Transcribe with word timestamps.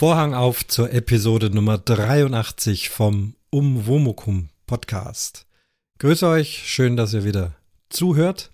Vorhang 0.00 0.32
auf 0.32 0.66
zur 0.66 0.94
Episode 0.94 1.50
Nummer 1.50 1.76
83 1.76 2.88
vom 2.88 3.34
Umwomukum 3.50 4.48
Podcast. 4.66 5.44
Grüße 5.98 6.26
euch, 6.26 6.62
schön, 6.64 6.96
dass 6.96 7.12
ihr 7.12 7.24
wieder 7.24 7.54
zuhört. 7.90 8.50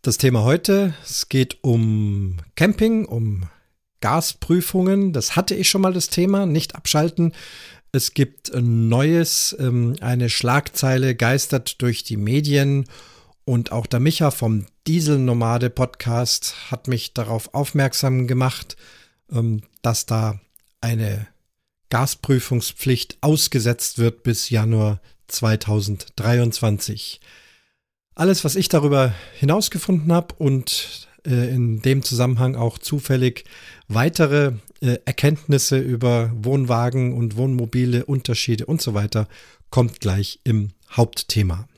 Das 0.00 0.16
Thema 0.16 0.44
heute, 0.44 0.94
es 1.04 1.28
geht 1.28 1.62
um 1.62 2.38
Camping, 2.54 3.04
um 3.04 3.50
Gasprüfungen. 4.00 5.12
Das 5.12 5.36
hatte 5.36 5.54
ich 5.54 5.68
schon 5.68 5.82
mal 5.82 5.92
das 5.92 6.08
Thema, 6.08 6.46
nicht 6.46 6.74
abschalten. 6.74 7.34
Es 7.92 8.14
gibt 8.14 8.50
ein 8.54 8.88
Neues, 8.88 9.54
ähm, 9.60 9.96
eine 10.00 10.30
Schlagzeile 10.30 11.14
geistert 11.14 11.82
durch 11.82 12.02
die 12.02 12.16
Medien 12.16 12.86
und 13.44 13.72
auch 13.72 13.84
der 13.84 14.00
Micha 14.00 14.30
vom 14.30 14.64
Dieselnomade 14.86 15.68
Podcast 15.68 16.70
hat 16.70 16.88
mich 16.88 17.12
darauf 17.12 17.52
aufmerksam 17.52 18.26
gemacht, 18.26 18.78
dass 19.82 20.06
da 20.06 20.40
eine 20.80 21.26
Gasprüfungspflicht 21.90 23.18
ausgesetzt 23.20 23.98
wird 23.98 24.22
bis 24.22 24.50
Januar 24.50 25.00
2023. 25.28 27.20
Alles, 28.14 28.44
was 28.44 28.56
ich 28.56 28.68
darüber 28.68 29.14
hinausgefunden 29.38 30.12
habe 30.12 30.34
und 30.36 31.08
äh, 31.26 31.54
in 31.54 31.80
dem 31.82 32.02
Zusammenhang 32.02 32.56
auch 32.56 32.78
zufällig 32.78 33.44
weitere 33.88 34.52
äh, 34.80 34.98
Erkenntnisse 35.04 35.78
über 35.78 36.30
Wohnwagen 36.34 37.14
und 37.14 37.36
Wohnmobile, 37.36 38.04
Unterschiede 38.04 38.66
und 38.66 38.82
so 38.82 38.94
weiter, 38.94 39.28
kommt 39.70 40.00
gleich 40.00 40.40
im 40.44 40.70
Hauptthema. 40.90 41.68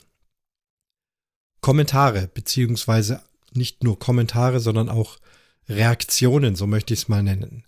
Kommentare, 1.61 2.29
beziehungsweise 2.33 3.21
nicht 3.53 3.83
nur 3.83 3.97
Kommentare, 3.97 4.59
sondern 4.59 4.89
auch 4.89 5.17
Reaktionen, 5.67 6.55
so 6.55 6.67
möchte 6.67 6.93
ich 6.93 7.01
es 7.01 7.07
mal 7.07 7.23
nennen. 7.23 7.63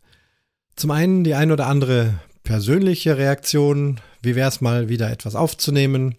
Zum 0.75 0.91
einen 0.91 1.23
die 1.23 1.33
ein 1.33 1.51
oder 1.51 1.67
andere 1.67 2.19
persönliche 2.43 3.17
Reaktion, 3.17 3.99
wie 4.21 4.35
wäre 4.35 4.49
es 4.49 4.61
mal 4.61 4.89
wieder 4.89 5.11
etwas 5.11 5.35
aufzunehmen. 5.35 6.15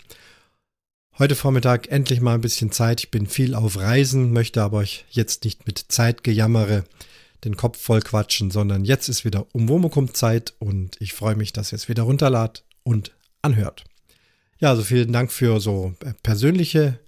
Heute 1.18 1.34
Vormittag 1.34 1.88
endlich 1.90 2.20
mal 2.20 2.34
ein 2.34 2.40
bisschen 2.40 2.70
Zeit. 2.70 3.00
Ich 3.00 3.10
bin 3.10 3.26
viel 3.26 3.54
auf 3.54 3.78
Reisen, 3.78 4.32
möchte 4.32 4.62
aber 4.62 4.78
euch 4.78 5.04
jetzt 5.10 5.44
nicht 5.44 5.66
mit 5.66 5.86
Zeitgejammere 5.88 6.84
den 7.44 7.56
Kopf 7.56 7.80
voll 7.80 8.00
quatschen, 8.00 8.50
sondern 8.50 8.84
jetzt 8.84 9.08
ist 9.08 9.24
wieder 9.24 9.46
Umwomukum 9.52 10.12
Zeit 10.12 10.54
und 10.58 10.96
ich 11.00 11.12
freue 11.12 11.36
mich, 11.36 11.52
dass 11.52 11.72
ihr 11.72 11.76
es 11.76 11.88
wieder 11.88 12.02
runterladet 12.02 12.64
und 12.82 13.12
anhört. 13.42 13.84
Ja, 14.58 14.70
also 14.70 14.82
vielen 14.82 15.12
Dank 15.12 15.30
für 15.30 15.60
so 15.60 15.94
persönliche 16.22 16.98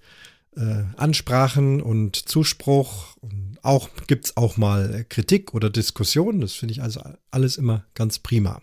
äh, 0.55 0.83
Ansprachen 0.97 1.81
und 1.81 2.15
Zuspruch. 2.15 3.15
Und 3.17 3.50
auch 3.63 3.89
gibt 4.07 4.25
es 4.25 4.37
auch 4.37 4.57
mal 4.57 5.05
Kritik 5.09 5.53
oder 5.53 5.69
Diskussion. 5.69 6.41
Das 6.41 6.53
finde 6.53 6.73
ich 6.73 6.81
also 6.81 7.01
alles 7.29 7.57
immer 7.57 7.85
ganz 7.93 8.19
prima. 8.19 8.61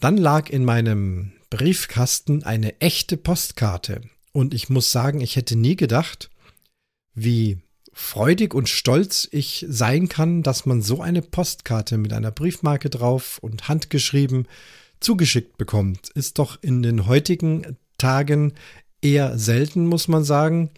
Dann 0.00 0.16
lag 0.16 0.50
in 0.50 0.64
meinem 0.64 1.32
Briefkasten 1.50 2.42
eine 2.42 2.80
echte 2.80 3.16
Postkarte. 3.16 4.02
Und 4.32 4.54
ich 4.54 4.68
muss 4.68 4.90
sagen, 4.90 5.20
ich 5.20 5.36
hätte 5.36 5.54
nie 5.56 5.76
gedacht, 5.76 6.30
wie 7.14 7.58
freudig 7.92 8.54
und 8.54 8.68
stolz 8.68 9.28
ich 9.30 9.66
sein 9.68 10.08
kann, 10.08 10.42
dass 10.42 10.66
man 10.66 10.82
so 10.82 11.02
eine 11.02 11.22
Postkarte 11.22 11.98
mit 11.98 12.12
einer 12.12 12.30
Briefmarke 12.30 12.88
drauf 12.90 13.38
und 13.42 13.68
handgeschrieben 13.68 14.48
zugeschickt 15.00 15.58
bekommt. 15.58 16.08
Ist 16.10 16.38
doch 16.38 16.62
in 16.62 16.82
den 16.82 17.06
heutigen 17.06 17.76
Tagen 17.98 18.54
eher 19.02 19.38
selten, 19.38 19.86
muss 19.86 20.08
man 20.08 20.24
sagen. 20.24 20.70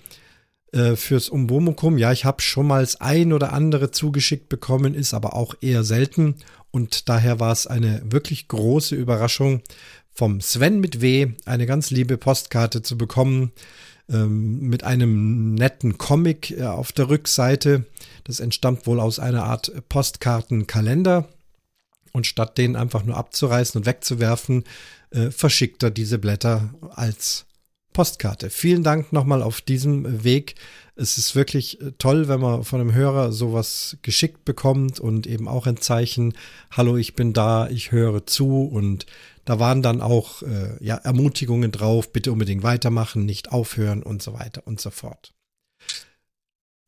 Äh, 0.75 0.97
fürs 0.97 1.29
Umwomukum, 1.29 1.99
ja, 1.99 2.11
ich 2.11 2.25
habe 2.25 2.43
schon 2.43 2.67
mal 2.67 2.81
das 2.81 3.01
ein 3.01 3.33
oder 3.33 3.53
andere 3.53 3.93
zugeschickt 3.93 4.49
bekommen, 4.49 4.95
ist 4.95 5.15
aber 5.15 5.35
auch 5.35 5.55
eher 5.61 5.85
selten. 5.85 6.35
Und 6.73 7.09
daher 7.09 7.39
war 7.39 7.53
es 7.53 7.69
eine 7.69 8.03
wirklich 8.05 8.49
große 8.49 8.97
Überraschung, 8.97 9.63
vom 10.13 10.41
Sven 10.41 10.81
mit 10.81 11.01
W 11.01 11.29
eine 11.45 11.67
ganz 11.67 11.91
liebe 11.91 12.19
Postkarte 12.19 12.83
zu 12.83 12.99
bekommen 12.99 13.53
ähm, 14.09 14.69
mit 14.69 14.83
einem 14.83 15.55
netten 15.55 15.97
Comic 15.97 16.51
äh, 16.51 16.65
auf 16.65 16.91
der 16.91 17.09
Rückseite. 17.09 17.85
Das 18.25 18.41
entstammt 18.41 18.89
wohl 18.89 18.99
aus 18.99 19.21
einer 19.21 19.45
Art 19.45 19.73
Postkartenkalender. 19.89 21.29
Und 22.11 22.27
statt 22.27 22.59
den 22.59 22.75
einfach 22.75 23.05
nur 23.05 23.17
abzureißen 23.17 23.79
und 23.79 23.87
wegzuwerfen, 23.87 24.65
äh, 25.11 25.31
verschickt 25.31 25.85
er 25.85 25.93
diese 25.93 26.19
Blätter 26.19 26.75
als 26.91 27.47
Postkarte. 27.95 28.51
Vielen 28.51 28.83
Dank 28.83 29.13
nochmal 29.13 29.43
auf 29.43 29.63
diesem 29.63 30.25
Weg. 30.25 30.57
Es 30.97 31.17
ist 31.17 31.35
wirklich 31.35 31.81
äh, 31.81 31.93
toll, 31.97 32.29
wenn 32.29 32.41
man 32.41 32.65
von 32.65 32.81
einem 32.81 32.93
Hörer 32.93 33.33
sowas 33.33 33.97
geschickt 34.03 34.45
bekommt 34.45 35.01
und 35.01 35.27
eben 35.27 35.49
auch 35.49 35.67
ein 35.67 35.79
Zeichen, 35.79 36.35
hallo, 36.71 36.99
ich 36.99 37.15
bin 37.15 37.33
da, 37.33 37.69
ich 37.71 37.93
höre 37.93 38.27
zu 38.27 38.65
und 38.67 39.07
da 39.47 39.59
waren 39.59 39.81
dann 39.81 40.03
auch 40.03 40.43
äh, 40.43 40.77
ja, 40.85 40.97
Ermutigungen 40.97 41.73
drauf, 41.73 42.13
bitte 42.13 42.33
unbedingt 42.33 42.63
weitermachen, 42.63 43.25
nicht 43.25 43.53
aufhören 43.53 44.03
und 44.03 44.23
so 44.23 44.35
weiter 44.35 44.67
und 44.67 44.81
so 44.81 44.91
fort. 44.91 45.33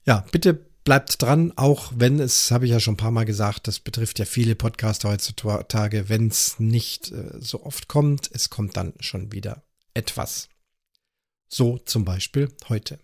Ja, 0.05 0.25
bitte 0.33 0.55
bleibt 0.85 1.23
dran, 1.23 1.53
auch 1.57 1.93
wenn 1.97 2.21
es, 2.21 2.51
habe 2.51 2.65
ich 2.65 2.73
ja 2.73 2.81
schon 2.81 2.95
ein 2.95 2.99
paar 2.99 3.11
Mal 3.11 3.25
gesagt, 3.25 3.69
das 3.69 3.79
betrifft 3.79 4.19
ja 4.19 4.25
viele 4.25 4.55
Podcaster 4.55 5.09
heutzutage, 5.09 6.09
wenn 6.09 6.29
es 6.29 6.59
nicht 6.59 7.13
äh, 7.13 7.33
so 7.39 7.63
oft 7.65 7.89
kommt, 7.89 8.29
es 8.33 8.51
kommt 8.51 8.77
dann 8.77 8.93
schon 9.01 9.33
wieder 9.33 9.63
etwas. 9.95 10.49
So 11.49 11.79
zum 11.79 12.05
Beispiel 12.05 12.53
heute. 12.69 12.99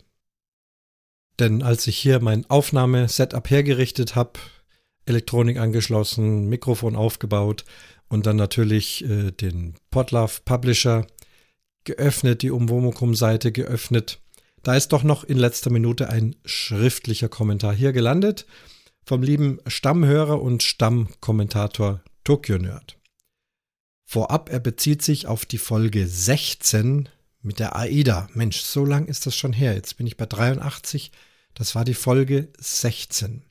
Denn 1.38 1.62
als 1.62 1.86
ich 1.86 1.98
hier 1.98 2.20
mein 2.20 2.48
Aufnahmesetup 2.50 3.50
hergerichtet 3.50 4.14
habe, 4.14 4.38
Elektronik 5.06 5.58
angeschlossen, 5.58 6.48
Mikrofon 6.48 6.94
aufgebaut 6.94 7.64
und 8.08 8.26
dann 8.26 8.36
natürlich 8.36 9.04
äh, 9.04 9.32
den 9.32 9.74
Podlove 9.90 10.40
Publisher 10.44 11.06
geöffnet, 11.84 12.42
die 12.42 12.50
Umwomukum-Seite 12.50 13.50
geöffnet, 13.50 14.20
da 14.62 14.76
ist 14.76 14.92
doch 14.92 15.02
noch 15.02 15.24
in 15.24 15.38
letzter 15.38 15.70
Minute 15.70 16.08
ein 16.08 16.36
schriftlicher 16.44 17.28
Kommentar 17.28 17.74
hier 17.74 17.92
gelandet 17.92 18.46
vom 19.04 19.22
lieben 19.22 19.58
Stammhörer 19.66 20.40
und 20.40 20.62
Stammkommentator 20.62 22.00
Tokyo 22.22 22.58
Nerd. 22.58 22.98
Vorab, 24.04 24.50
er 24.50 24.60
bezieht 24.60 25.02
sich 25.02 25.26
auf 25.26 25.44
die 25.44 25.58
Folge 25.58 26.06
16 26.06 27.08
mit 27.42 27.58
der 27.58 27.76
AIDA. 27.76 28.28
Mensch, 28.34 28.60
so 28.60 28.84
lang 28.84 29.06
ist 29.06 29.26
das 29.26 29.36
schon 29.36 29.52
her. 29.52 29.74
Jetzt 29.74 29.96
bin 29.96 30.06
ich 30.06 30.16
bei 30.16 30.26
83. 30.26 31.10
Das 31.54 31.74
war 31.74 31.84
die 31.84 31.94
Folge 31.94 32.48
16, 32.58 33.42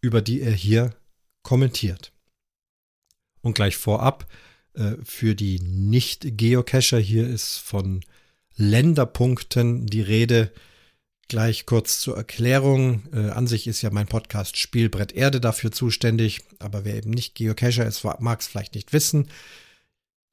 über 0.00 0.22
die 0.22 0.40
er 0.40 0.52
hier 0.52 0.94
kommentiert. 1.42 2.12
Und 3.42 3.54
gleich 3.54 3.76
vorab, 3.76 4.26
äh, 4.74 4.92
für 5.04 5.34
die 5.34 5.60
Nicht-Geocacher 5.60 6.98
hier 6.98 7.28
ist 7.28 7.58
von 7.58 8.00
Länderpunkten 8.56 9.86
die 9.86 10.00
Rede. 10.00 10.50
Gleich 11.28 11.66
kurz 11.66 12.00
zur 12.00 12.16
Erklärung. 12.16 13.02
Äh, 13.12 13.30
an 13.30 13.46
sich 13.46 13.66
ist 13.66 13.82
ja 13.82 13.90
mein 13.90 14.06
Podcast 14.06 14.56
Spielbrett 14.56 15.12
Erde 15.12 15.40
dafür 15.40 15.70
zuständig, 15.70 16.42
aber 16.58 16.84
wer 16.84 16.96
eben 16.96 17.10
nicht 17.10 17.34
Geocacher 17.34 17.86
ist, 17.86 18.04
mag 18.04 18.40
es 18.40 18.46
vielleicht 18.46 18.74
nicht 18.74 18.92
wissen 18.92 19.28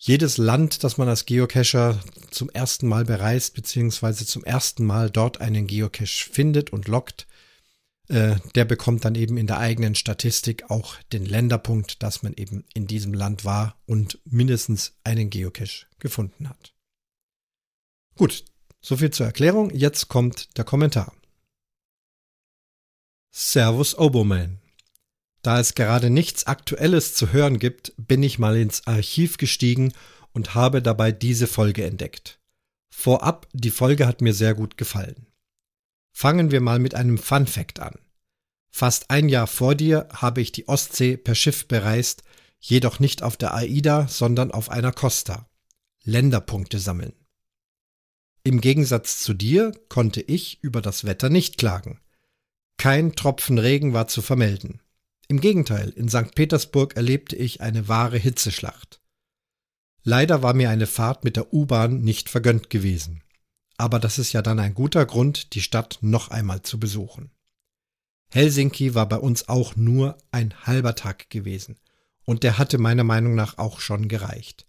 jedes 0.04 0.38
Land, 0.38 0.84
das 0.84 0.98
man 0.98 1.08
als 1.08 1.28
Geocacher 1.28 2.00
zum 2.32 2.50
ersten 2.50 2.88
Mal 2.88 3.06
bereist, 3.06 3.54
beziehungsweise 3.54 4.26
zum 4.26 4.44
ersten 4.44 4.84
Mal 4.84 5.12
dort 5.12 5.42
einen 5.42 5.68
Geocache 5.68 6.28
findet 6.32 6.72
und 6.72 6.88
lockt, 6.88 7.28
äh, 8.08 8.38
der 8.56 8.66
bekommt 8.66 9.06
dann 9.06 9.14
eben 9.14 9.38
in 9.38 9.46
der 9.46 9.60
eigenen 9.60 9.94
Statistik 9.94 10.72
auch 10.72 10.96
den 11.14 11.24
Länderpunkt, 11.24 12.02
dass 12.02 12.24
man 12.24 12.34
eben 12.34 12.66
in 12.74 12.88
diesem 12.88 13.14
Land 13.14 13.46
war 13.46 13.80
und 13.86 14.20
mindestens 14.26 14.98
einen 15.04 15.30
Geocache 15.30 15.86
gefunden 16.00 16.50
hat. 16.50 16.74
Gut, 18.16 18.44
soviel 18.82 19.12
zur 19.12 19.28
Erklärung. 19.28 19.70
Jetzt 19.70 20.08
kommt 20.08 20.58
der 20.58 20.66
Kommentar. 20.66 21.14
Servus 23.30 23.96
Oboman. 23.96 24.61
Da 25.42 25.60
es 25.60 25.74
gerade 25.74 26.10
nichts 26.10 26.46
Aktuelles 26.46 27.14
zu 27.16 27.32
hören 27.32 27.58
gibt, 27.58 27.94
bin 27.98 28.22
ich 28.22 28.40
mal 28.40 28.58
ins 28.58 28.86
Archiv 28.86 29.38
gestiegen 29.38 29.94
und 30.34 30.56
habe 30.56 30.82
dabei 30.82 31.12
diese 31.12 31.48
Folge 31.48 31.86
entdeckt. 31.86 32.40
Vorab, 32.94 33.48
die 33.54 33.72
Folge 33.72 34.06
hat 34.06 34.22
mir 34.22 34.34
sehr 34.34 34.54
gut 34.54 34.78
gefallen. 34.78 35.28
Fangen 36.14 36.52
wir 36.52 36.62
mal 36.62 36.78
mit 36.78 36.94
einem 36.94 37.18
Fun 37.18 37.48
Fact 37.48 37.80
an. 37.80 37.96
Fast 38.70 39.10
ein 39.10 39.30
Jahr 39.30 39.48
vor 39.48 39.76
dir 39.76 40.08
habe 40.14 40.42
ich 40.42 40.52
die 40.52 40.68
Ostsee 40.68 41.18
per 41.18 41.36
Schiff 41.36 41.68
bereist, 41.68 42.24
jedoch 42.60 43.00
nicht 43.00 43.24
auf 43.24 43.38
der 43.38 43.54
AIDA, 43.56 44.08
sondern 44.08 44.52
auf 44.52 44.70
einer 44.70 44.92
Costa. 44.92 45.50
Länderpunkte 46.04 46.80
sammeln. 46.80 47.14
Im 48.44 48.62
Gegensatz 48.62 49.20
zu 49.20 49.34
dir 49.34 49.72
konnte 49.88 50.22
ich 50.22 50.64
über 50.64 50.82
das 50.82 51.06
Wetter 51.06 51.30
nicht 51.30 51.58
klagen. 51.58 52.00
Kein 52.78 53.14
Tropfen 53.16 53.60
Regen 53.60 53.94
war 53.94 54.08
zu 54.08 54.22
vermelden. 54.22 54.81
Im 55.32 55.40
Gegenteil, 55.40 55.92
in 55.92 56.10
St. 56.10 56.36
Petersburg 56.36 56.98
erlebte 56.98 57.38
ich 57.38 57.62
eine 57.62 57.88
wahre 57.88 58.18
Hitzeschlacht. 58.18 59.00
Leider 60.04 60.44
war 60.44 60.54
mir 60.54 60.70
eine 60.70 60.88
Fahrt 60.88 61.24
mit 61.24 61.38
der 61.38 61.54
U-Bahn 61.54 62.02
nicht 62.02 62.30
vergönnt 62.30 62.70
gewesen. 62.70 63.24
Aber 63.78 63.98
das 64.00 64.20
ist 64.20 64.34
ja 64.34 64.42
dann 64.42 64.60
ein 64.60 64.74
guter 64.74 65.06
Grund, 65.06 65.54
die 65.54 65.62
Stadt 65.62 66.00
noch 66.02 66.32
einmal 66.32 66.64
zu 66.64 66.82
besuchen. 66.82 67.32
Helsinki 68.30 68.94
war 68.94 69.08
bei 69.08 69.16
uns 69.16 69.48
auch 69.48 69.78
nur 69.78 70.18
ein 70.32 70.54
halber 70.66 70.96
Tag 70.96 71.30
gewesen. 71.30 71.78
Und 72.26 72.44
der 72.44 72.58
hatte 72.58 72.78
meiner 72.78 73.06
Meinung 73.06 73.34
nach 73.34 73.58
auch 73.58 73.80
schon 73.80 74.10
gereicht. 74.10 74.68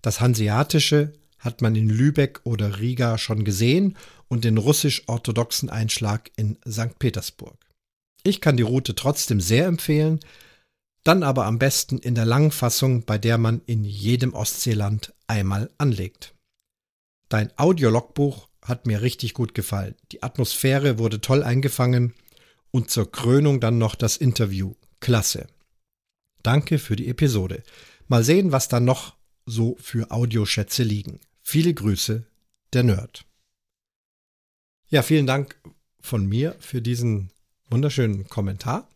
Das 0.00 0.20
Hanseatische 0.20 1.12
hat 1.38 1.62
man 1.62 1.76
in 1.76 1.88
Lübeck 1.88 2.40
oder 2.42 2.80
Riga 2.80 3.18
schon 3.18 3.44
gesehen 3.44 3.96
und 4.26 4.42
den 4.42 4.58
russisch-orthodoxen 4.58 5.70
Einschlag 5.70 6.32
in 6.34 6.58
St. 6.68 6.98
Petersburg. 6.98 7.71
Ich 8.22 8.40
kann 8.40 8.56
die 8.56 8.62
Route 8.62 8.94
trotzdem 8.94 9.40
sehr 9.40 9.66
empfehlen, 9.66 10.20
dann 11.04 11.22
aber 11.22 11.46
am 11.46 11.58
besten 11.58 11.98
in 11.98 12.14
der 12.14 12.24
Langfassung, 12.24 13.04
bei 13.04 13.18
der 13.18 13.38
man 13.38 13.60
in 13.66 13.84
jedem 13.84 14.34
Ostseeland 14.34 15.12
einmal 15.26 15.70
anlegt. 15.78 16.34
Dein 17.28 17.56
Audiologbuch 17.58 18.48
hat 18.62 18.86
mir 18.86 19.02
richtig 19.02 19.34
gut 19.34 19.54
gefallen. 19.54 19.96
Die 20.12 20.22
Atmosphäre 20.22 20.98
wurde 20.98 21.20
toll 21.20 21.42
eingefangen 21.42 22.14
und 22.70 22.90
zur 22.90 23.10
Krönung 23.10 23.60
dann 23.60 23.78
noch 23.78 23.94
das 23.96 24.16
Interview. 24.16 24.74
Klasse. 25.00 25.48
Danke 26.42 26.78
für 26.78 26.94
die 26.94 27.08
Episode. 27.08 27.62
Mal 28.06 28.22
sehen, 28.22 28.52
was 28.52 28.68
da 28.68 28.78
noch 28.78 29.16
so 29.46 29.76
für 29.80 30.10
Audioschätze 30.12 30.84
liegen. 30.84 31.20
Viele 31.40 31.74
Grüße, 31.74 32.24
der 32.72 32.82
Nerd. 32.84 33.24
Ja, 34.88 35.02
vielen 35.02 35.26
Dank 35.26 35.56
von 36.00 36.26
mir 36.26 36.54
für 36.60 36.82
diesen 36.82 37.30
wunderschönen 37.72 38.28
Kommentar. 38.28 38.88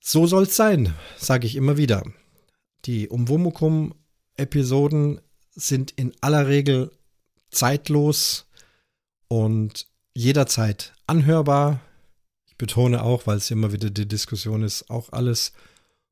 So 0.00 0.26
soll's 0.26 0.54
sein, 0.54 0.94
sage 1.16 1.46
ich 1.46 1.56
immer 1.56 1.76
wieder. 1.76 2.04
Die 2.84 3.08
Umwomukum-Episoden 3.08 5.20
sind 5.50 5.90
in 5.92 6.12
aller 6.20 6.46
Regel 6.46 6.92
zeitlos 7.50 8.46
und 9.26 9.88
jederzeit 10.14 10.92
anhörbar. 11.06 11.80
Ich 12.46 12.56
betone 12.56 13.02
auch, 13.02 13.26
weil 13.26 13.38
es 13.38 13.50
immer 13.50 13.72
wieder 13.72 13.90
die 13.90 14.06
Diskussion 14.06 14.62
ist, 14.62 14.90
auch 14.90 15.12
alles 15.12 15.52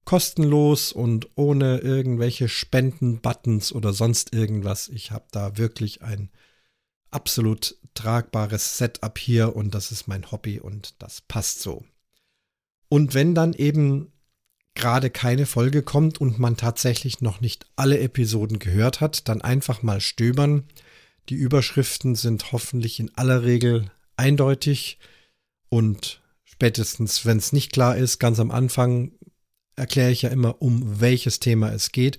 kostenlos 0.05 0.93
und 0.93 1.29
ohne 1.37 1.79
irgendwelche 1.79 2.49
Spenden-Buttons 2.49 3.73
oder 3.73 3.93
sonst 3.93 4.35
irgendwas. 4.35 4.89
Ich 4.89 5.11
habe 5.11 5.27
da 5.31 5.57
wirklich 5.57 6.03
ein 6.03 6.31
absolut 7.11 7.77
tragbares 7.95 8.79
Setup 8.79 9.17
hier 9.19 9.57
und 9.57 9.75
das 9.75 9.91
ist 9.91 10.09
mein 10.09 10.31
Hobby 10.31 10.61
und 10.61 10.95
das 11.01 11.21
passt 11.21 11.61
so. 11.61 11.85
Und 12.89 13.15
wenn 13.15 13.35
dann 13.35 13.55
eben 13.55 14.13
gerade 14.75 15.11
keine 15.11 15.47
Folge 15.47 15.83
kommt 15.83 16.21
und 16.21 16.39
man 16.39 16.57
tatsächlich 16.57 17.21
noch 17.21 17.41
nicht 17.41 17.67
alle 17.77 17.99
Episoden 18.01 18.59
gehört 18.59 19.01
hat, 19.01 19.29
dann 19.29 19.41
einfach 19.41 19.83
mal 19.83 20.01
stöbern. 20.01 20.65
Die 21.29 21.37
Überschriften 21.37 22.17
sind 22.17 22.53
hoffentlich 22.53 23.01
in 23.01 23.17
aller 23.17 23.45
Regel 23.45 23.91
eindeutig 24.17 24.99
und 25.69 26.21
spätestens, 26.45 27.25
wenn 27.25 27.39
es 27.39 27.53
nicht 27.53 27.73
klar 27.73 27.97
ist, 27.97 28.19
ganz 28.19 28.39
am 28.41 28.51
Anfang 28.51 29.13
erkläre 29.77 30.11
ich 30.11 30.23
ja 30.23 30.31
immer, 30.31 30.61
um 30.63 31.01
welches 31.01 31.41
Thema 31.41 31.73
es 31.73 31.93
geht. 31.93 32.19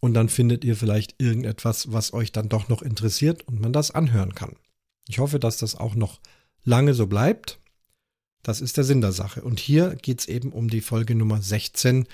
Und 0.00 0.14
dann 0.14 0.28
findet 0.28 0.64
ihr 0.64 0.76
vielleicht 0.76 1.14
irgendetwas, 1.20 1.92
was 1.92 2.12
euch 2.12 2.30
dann 2.30 2.50
doch 2.50 2.68
noch 2.68 2.82
interessiert 2.82 3.46
und 3.48 3.60
man 3.60 3.72
das 3.72 3.90
anhören 3.90 4.34
kann. 4.34 4.56
Ich 5.08 5.18
hoffe, 5.18 5.38
dass 5.38 5.58
das 5.58 5.74
auch 5.74 5.94
noch 5.94 6.20
lange 6.64 6.94
so 6.94 7.06
bleibt. 7.06 7.58
Das 8.42 8.60
ist 8.60 8.76
der 8.76 8.84
Sinn 8.84 9.00
der 9.00 9.12
Sache. 9.12 9.42
Und 9.42 9.60
hier 9.60 9.96
geht 9.96 10.20
es 10.20 10.26
eben 10.26 10.52
um 10.52 10.68
die 10.68 10.80
Folge 10.80 11.14
Nummer 11.14 11.40
16, 11.40 12.06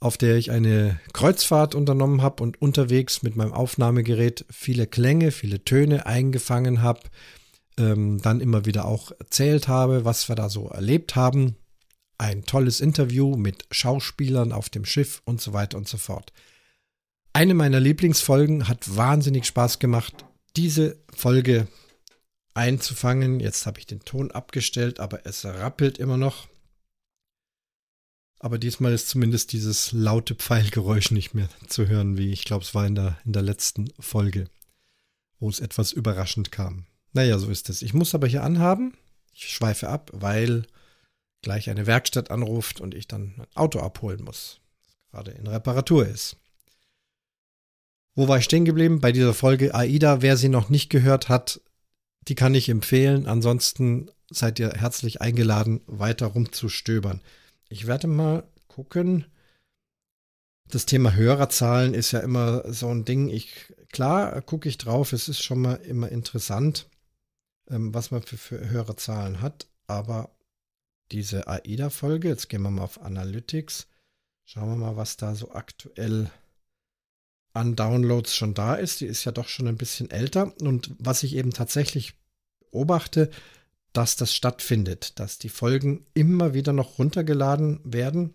auf 0.00 0.16
der 0.16 0.36
ich 0.36 0.50
eine 0.50 0.98
Kreuzfahrt 1.12 1.74
unternommen 1.74 2.22
habe 2.22 2.42
und 2.42 2.60
unterwegs 2.60 3.22
mit 3.22 3.36
meinem 3.36 3.52
Aufnahmegerät 3.52 4.44
viele 4.50 4.86
Klänge, 4.86 5.30
viele 5.30 5.64
Töne 5.64 6.06
eingefangen 6.06 6.82
habe, 6.82 7.02
ähm, 7.78 8.20
dann 8.22 8.40
immer 8.40 8.64
wieder 8.64 8.84
auch 8.86 9.12
erzählt 9.18 9.68
habe, 9.68 10.04
was 10.04 10.28
wir 10.28 10.36
da 10.36 10.48
so 10.48 10.68
erlebt 10.68 11.16
haben 11.16 11.56
ein 12.20 12.44
tolles 12.44 12.80
Interview 12.80 13.34
mit 13.36 13.64
Schauspielern 13.70 14.52
auf 14.52 14.68
dem 14.68 14.84
Schiff 14.84 15.22
und 15.24 15.40
so 15.40 15.54
weiter 15.54 15.78
und 15.78 15.88
so 15.88 15.96
fort. 15.96 16.34
Eine 17.32 17.54
meiner 17.54 17.80
Lieblingsfolgen 17.80 18.68
hat 18.68 18.94
wahnsinnig 18.94 19.46
Spaß 19.46 19.78
gemacht, 19.78 20.26
diese 20.54 20.98
Folge 21.14 21.66
einzufangen. 22.54 23.40
Jetzt 23.40 23.66
habe 23.66 23.78
ich 23.78 23.86
den 23.86 24.00
Ton 24.00 24.30
abgestellt, 24.30 25.00
aber 25.00 25.26
es 25.26 25.44
rappelt 25.44 25.98
immer 25.98 26.16
noch. 26.16 26.48
Aber 28.38 28.58
diesmal 28.58 28.92
ist 28.94 29.08
zumindest 29.08 29.52
dieses 29.52 29.92
laute 29.92 30.34
Pfeilgeräusch 30.34 31.10
nicht 31.10 31.34
mehr 31.34 31.48
zu 31.68 31.86
hören, 31.86 32.16
wie 32.16 32.32
ich 32.32 32.44
glaube, 32.44 32.64
es 32.64 32.74
war 32.74 32.86
in 32.86 32.94
der, 32.94 33.18
in 33.26 33.32
der 33.32 33.42
letzten 33.42 33.92
Folge, 34.00 34.48
wo 35.38 35.50
es 35.50 35.60
etwas 35.60 35.92
überraschend 35.92 36.50
kam. 36.50 36.86
Naja, 37.12 37.38
so 37.38 37.50
ist 37.50 37.68
es. 37.68 37.82
Ich 37.82 37.92
muss 37.92 38.14
aber 38.14 38.26
hier 38.26 38.42
anhaben. 38.42 38.96
Ich 39.34 39.50
schweife 39.50 39.88
ab, 39.88 40.10
weil 40.14 40.66
gleich 41.42 41.68
eine 41.68 41.86
Werkstatt 41.86 42.30
anruft 42.30 42.80
und 42.80 42.94
ich 42.94 43.06
dann 43.06 43.34
ein 43.36 43.46
Auto 43.54 43.80
abholen 43.80 44.22
muss, 44.22 44.60
das 44.86 44.96
gerade 45.10 45.30
in 45.32 45.46
Reparatur 45.46 46.06
ist. 46.06 46.36
Wo 48.14 48.26
war 48.26 48.38
ich 48.38 48.44
stehen 48.44 48.64
geblieben? 48.64 49.00
Bei 49.00 49.12
dieser 49.12 49.34
Folge 49.34 49.74
AIDA. 49.74 50.22
Wer 50.22 50.36
sie 50.36 50.48
noch 50.48 50.68
nicht 50.68 50.88
gehört 50.90 51.28
hat, 51.28 51.60
die 52.30 52.36
kann 52.36 52.54
ich 52.54 52.68
empfehlen. 52.68 53.26
Ansonsten 53.26 54.08
seid 54.30 54.60
ihr 54.60 54.70
herzlich 54.70 55.20
eingeladen, 55.20 55.80
weiter 55.86 56.26
rumzustöbern. 56.26 57.20
Ich 57.68 57.88
werde 57.88 58.06
mal 58.06 58.44
gucken. 58.68 59.26
Das 60.68 60.86
Thema 60.86 61.14
Hörerzahlen 61.14 61.92
ist 61.92 62.12
ja 62.12 62.20
immer 62.20 62.72
so 62.72 62.88
ein 62.88 63.04
Ding. 63.04 63.28
Ich, 63.28 63.74
klar, 63.90 64.40
gucke 64.42 64.68
ich 64.68 64.78
drauf. 64.78 65.12
Es 65.12 65.28
ist 65.28 65.42
schon 65.42 65.60
mal 65.60 65.74
immer 65.74 66.08
interessant, 66.08 66.88
ähm, 67.68 67.92
was 67.92 68.12
man 68.12 68.22
für, 68.22 68.36
für 68.36 68.70
Hörerzahlen 68.70 69.40
hat. 69.40 69.66
Aber 69.88 70.30
diese 71.10 71.48
AIDA-Folge. 71.48 72.28
Jetzt 72.28 72.48
gehen 72.48 72.62
wir 72.62 72.70
mal 72.70 72.84
auf 72.84 73.02
Analytics. 73.02 73.88
Schauen 74.44 74.68
wir 74.68 74.76
mal, 74.76 74.96
was 74.96 75.16
da 75.16 75.34
so 75.34 75.50
aktuell 75.50 76.30
an 77.52 77.76
Downloads 77.76 78.34
schon 78.34 78.54
da 78.54 78.74
ist. 78.74 79.00
Die 79.00 79.06
ist 79.06 79.24
ja 79.24 79.32
doch 79.32 79.48
schon 79.48 79.68
ein 79.68 79.76
bisschen 79.76 80.10
älter. 80.10 80.52
Und 80.60 80.90
was 80.98 81.22
ich 81.22 81.34
eben 81.34 81.52
tatsächlich 81.52 82.14
beobachte, 82.60 83.30
dass 83.92 84.16
das 84.16 84.34
stattfindet, 84.34 85.18
dass 85.18 85.38
die 85.38 85.48
Folgen 85.48 86.06
immer 86.14 86.54
wieder 86.54 86.72
noch 86.72 86.98
runtergeladen 86.98 87.80
werden. 87.84 88.34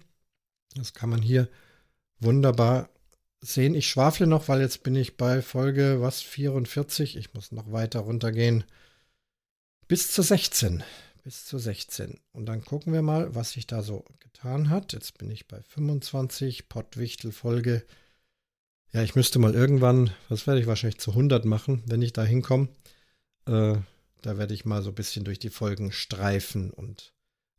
Das 0.76 0.94
kann 0.94 1.10
man 1.10 1.22
hier 1.22 1.48
wunderbar 2.20 2.90
sehen. 3.40 3.76
Ich 3.76 3.88
schwafle 3.88 4.28
noch, 4.28 4.50
weil 4.50 4.62
jetzt 4.62 4.84
bin 4.84 4.96
ich 4.96 5.16
bei 5.16 5.42
Folge 5.42 6.02
was 6.02 6.22
44. 6.22 7.16
Ich 7.16 7.34
muss 7.34 7.52
noch 7.52 7.72
weiter 7.72 8.02
runtergehen. 8.02 8.66
Bis 9.88 10.12
zur 10.12 10.24
16 10.24 10.84
bis 11.26 11.44
zu 11.44 11.58
16. 11.58 12.20
Und 12.34 12.46
dann 12.46 12.64
gucken 12.64 12.94
wir 12.94 13.02
mal, 13.02 13.34
was 13.34 13.54
sich 13.54 13.66
da 13.66 13.82
so 13.82 14.06
getan 14.20 14.70
hat. 14.70 14.94
Jetzt 14.94 15.18
bin 15.18 15.32
ich 15.32 15.48
bei 15.48 15.60
25, 15.64 16.70
Pottwichtel 16.70 17.32
Folge. 17.32 17.84
Ja, 18.96 19.04
ich 19.04 19.14
müsste 19.14 19.38
mal 19.40 19.54
irgendwann, 19.54 20.12
das 20.30 20.48
werde 20.48 20.62
ich 20.62 20.68
wahrscheinlich 20.68 21.02
zu 21.02 21.12
100 21.12 21.44
machen, 21.44 21.84
wenn 21.86 22.02
ich 22.02 22.14
da 22.14 22.24
hinkomme. 22.24 22.70
Äh, 23.46 23.76
da 24.22 24.38
werde 24.38 24.54
ich 24.54 24.64
mal 24.64 24.82
so 24.84 24.92
ein 24.92 24.96
bisschen 24.96 25.26
durch 25.26 25.38
die 25.38 25.50
Folgen 25.50 25.92
streifen 25.92 26.72
und 26.72 27.14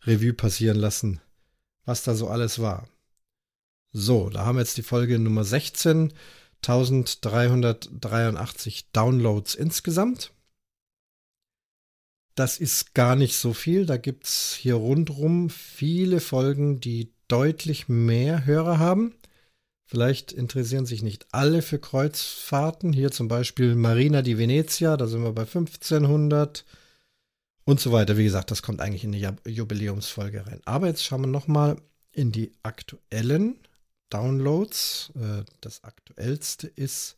Revue 0.04 0.32
passieren 0.32 0.78
lassen, 0.78 1.20
was 1.84 2.04
da 2.04 2.14
so 2.14 2.28
alles 2.28 2.60
war. 2.60 2.88
So, 3.92 4.30
da 4.30 4.46
haben 4.46 4.56
wir 4.56 4.62
jetzt 4.62 4.78
die 4.78 4.82
Folge 4.82 5.18
Nummer 5.18 5.44
16, 5.44 6.14
1383 6.66 8.92
Downloads 8.92 9.54
insgesamt. 9.54 10.32
Das 12.34 12.56
ist 12.56 12.94
gar 12.94 13.14
nicht 13.14 13.36
so 13.36 13.52
viel. 13.52 13.84
Da 13.84 13.98
gibt 13.98 14.24
es 14.24 14.54
hier 14.54 14.76
rundrum 14.76 15.50
viele 15.50 16.20
Folgen, 16.20 16.80
die 16.80 17.12
deutlich 17.28 17.90
mehr 17.90 18.46
Hörer 18.46 18.78
haben. 18.78 19.12
Vielleicht 19.86 20.32
interessieren 20.32 20.84
sich 20.84 21.02
nicht 21.02 21.26
alle 21.30 21.62
für 21.62 21.78
Kreuzfahrten. 21.78 22.92
Hier 22.92 23.12
zum 23.12 23.28
Beispiel 23.28 23.76
Marina 23.76 24.20
di 24.20 24.36
Venezia, 24.36 24.96
da 24.96 25.06
sind 25.06 25.22
wir 25.22 25.32
bei 25.32 25.42
1500 25.42 26.64
und 27.64 27.78
so 27.78 27.92
weiter. 27.92 28.16
Wie 28.16 28.24
gesagt, 28.24 28.50
das 28.50 28.62
kommt 28.62 28.80
eigentlich 28.80 29.04
in 29.04 29.12
die 29.12 29.28
Jubiläumsfolge 29.46 30.44
rein. 30.46 30.60
Aber 30.64 30.88
jetzt 30.88 31.04
schauen 31.04 31.20
wir 31.20 31.28
nochmal 31.28 31.76
in 32.10 32.32
die 32.32 32.50
aktuellen 32.64 33.60
Downloads. 34.10 35.12
Äh, 35.14 35.44
das 35.60 35.84
aktuellste 35.84 36.66
ist, 36.66 37.16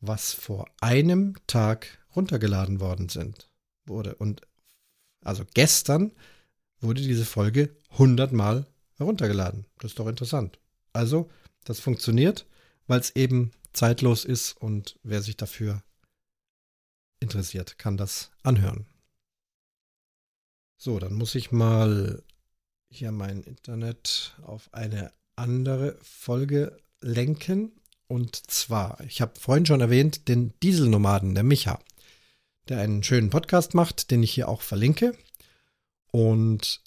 was 0.00 0.32
vor 0.32 0.66
einem 0.80 1.34
Tag 1.48 1.98
runtergeladen 2.14 2.78
worden 2.78 3.08
sind 3.08 3.48
wurde. 3.84 4.14
Und 4.14 4.42
also 5.24 5.44
gestern 5.54 6.12
wurde 6.80 7.02
diese 7.02 7.24
Folge 7.24 7.74
100 7.90 8.32
Mal 8.32 8.66
heruntergeladen. 8.96 9.66
Das 9.78 9.92
ist 9.92 9.98
doch 9.98 10.06
interessant. 10.06 10.58
Also, 10.92 11.30
das 11.64 11.80
funktioniert, 11.80 12.46
weil 12.86 13.00
es 13.00 13.16
eben 13.16 13.52
zeitlos 13.72 14.24
ist 14.24 14.52
und 14.52 14.98
wer 15.02 15.22
sich 15.22 15.36
dafür 15.36 15.82
interessiert, 17.20 17.78
kann 17.78 17.96
das 17.96 18.30
anhören. 18.42 18.86
So, 20.76 20.98
dann 20.98 21.14
muss 21.14 21.34
ich 21.34 21.50
mal 21.50 22.22
hier 22.90 23.10
mein 23.10 23.42
Internet 23.42 24.36
auf 24.42 24.72
eine 24.72 25.12
andere 25.34 25.98
Folge 26.02 26.76
lenken. 27.00 27.72
Und 28.06 28.36
zwar, 28.50 29.00
ich 29.00 29.20
habe 29.20 29.40
vorhin 29.40 29.66
schon 29.66 29.80
erwähnt, 29.80 30.28
den 30.28 30.52
Dieselnomaden, 30.60 31.34
der 31.34 31.42
Micha 31.42 31.80
der 32.68 32.80
einen 32.80 33.02
schönen 33.02 33.30
Podcast 33.30 33.74
macht, 33.74 34.10
den 34.10 34.22
ich 34.22 34.32
hier 34.32 34.48
auch 34.48 34.62
verlinke. 34.62 35.16
Und 36.10 36.80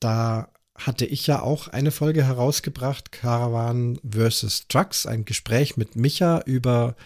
da 0.00 0.52
hatte 0.78 1.04
ich 1.04 1.26
ja 1.26 1.42
auch 1.42 1.68
eine 1.68 1.90
Folge 1.90 2.24
herausgebracht, 2.24 3.12
Caravan 3.12 3.98
versus 4.08 4.68
Trucks, 4.68 5.06
ein 5.06 5.24
Gespräch 5.24 5.76
mit 5.76 5.96
Micha 5.96 6.40
über 6.46 6.96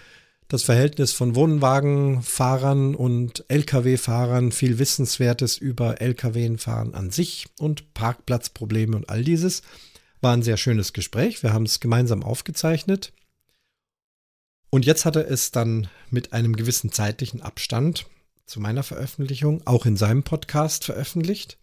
das 0.48 0.64
Verhältnis 0.64 1.12
von 1.12 1.34
Wohnwagenfahrern 1.34 2.94
und 2.94 3.44
Lkw-Fahrern, 3.48 4.52
viel 4.52 4.78
Wissenswertes 4.78 5.56
über 5.56 6.02
Lkw-Fahren 6.02 6.94
an 6.94 7.10
sich 7.10 7.46
und 7.58 7.94
Parkplatzprobleme 7.94 8.94
und 8.94 9.08
all 9.08 9.24
dieses. 9.24 9.62
War 10.20 10.34
ein 10.34 10.42
sehr 10.42 10.58
schönes 10.58 10.92
Gespräch. 10.92 11.42
Wir 11.42 11.54
haben 11.54 11.64
es 11.64 11.80
gemeinsam 11.80 12.22
aufgezeichnet. 12.22 13.14
Und 14.68 14.84
jetzt 14.84 15.06
hatte 15.06 15.20
es 15.20 15.50
dann 15.50 15.88
mit 16.10 16.34
einem 16.34 16.54
gewissen 16.54 16.92
zeitlichen 16.92 17.40
Abstand 17.40 18.06
zu 18.44 18.60
meiner 18.60 18.82
Veröffentlichung 18.82 19.66
auch 19.66 19.86
in 19.86 19.96
seinem 19.96 20.22
Podcast 20.22 20.84
veröffentlicht. 20.84 21.58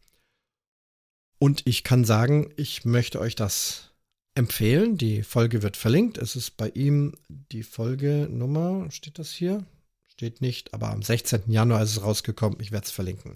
Und 1.40 1.66
ich 1.66 1.84
kann 1.84 2.04
sagen, 2.04 2.52
ich 2.58 2.86
möchte 2.86 3.20
euch 3.20 3.36
das 3.36 3.92
empfehlen. 4.36 4.98
Die 4.98 5.24
Folge 5.24 5.64
wird 5.64 5.78
verlinkt. 5.78 6.18
Es 6.18 6.36
ist 6.36 6.58
bei 6.58 6.70
ihm 6.70 7.14
die 7.30 7.64
Folgenummer, 7.64 8.92
steht 8.92 9.20
das 9.20 9.32
hier? 9.32 9.66
Steht 10.08 10.42
nicht, 10.42 10.74
aber 10.74 10.92
am 10.92 11.02
16. 11.02 11.44
Januar 11.48 11.82
ist 11.82 11.92
es 11.92 12.04
rausgekommen. 12.04 12.60
Ich 12.60 12.72
werde 12.72 12.86
es 12.86 12.92
verlinken. 12.92 13.34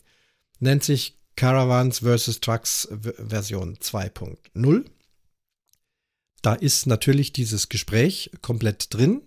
Nennt 0.59 0.83
sich 0.83 1.17
Caravans 1.35 1.99
vs. 1.99 2.41
Trucks 2.41 2.89
Version 2.91 3.77
2.0. 3.77 4.85
Da 6.41 6.53
ist 6.53 6.87
natürlich 6.87 7.31
dieses 7.31 7.69
Gespräch 7.69 8.31
komplett 8.41 8.93
drin. 8.93 9.21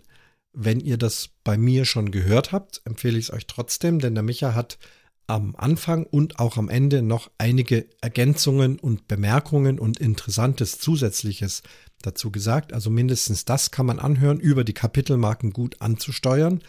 Wenn 0.52 0.80
ihr 0.80 0.98
das 0.98 1.30
bei 1.44 1.56
mir 1.56 1.86
schon 1.86 2.10
gehört 2.10 2.52
habt, 2.52 2.82
empfehle 2.84 3.18
ich 3.18 3.26
es 3.26 3.32
euch 3.32 3.46
trotzdem, 3.46 3.98
denn 3.98 4.14
der 4.14 4.22
Micha 4.22 4.54
hat 4.54 4.78
am 5.26 5.56
Anfang 5.56 6.04
und 6.04 6.38
auch 6.38 6.56
am 6.56 6.68
Ende 6.68 7.02
noch 7.02 7.30
einige 7.38 7.86
Ergänzungen 8.00 8.78
und 8.78 9.08
Bemerkungen 9.08 9.78
und 9.78 9.98
Interessantes 9.98 10.78
Zusätzliches 10.78 11.62
dazu 12.02 12.30
gesagt. 12.30 12.72
Also 12.72 12.90
mindestens 12.90 13.44
das 13.44 13.70
kann 13.70 13.86
man 13.86 13.98
anhören, 13.98 14.38
über 14.38 14.62
die 14.64 14.72
Kapitelmarken 14.72 15.52
gut 15.52 15.80
anzusteuern. 15.80 16.62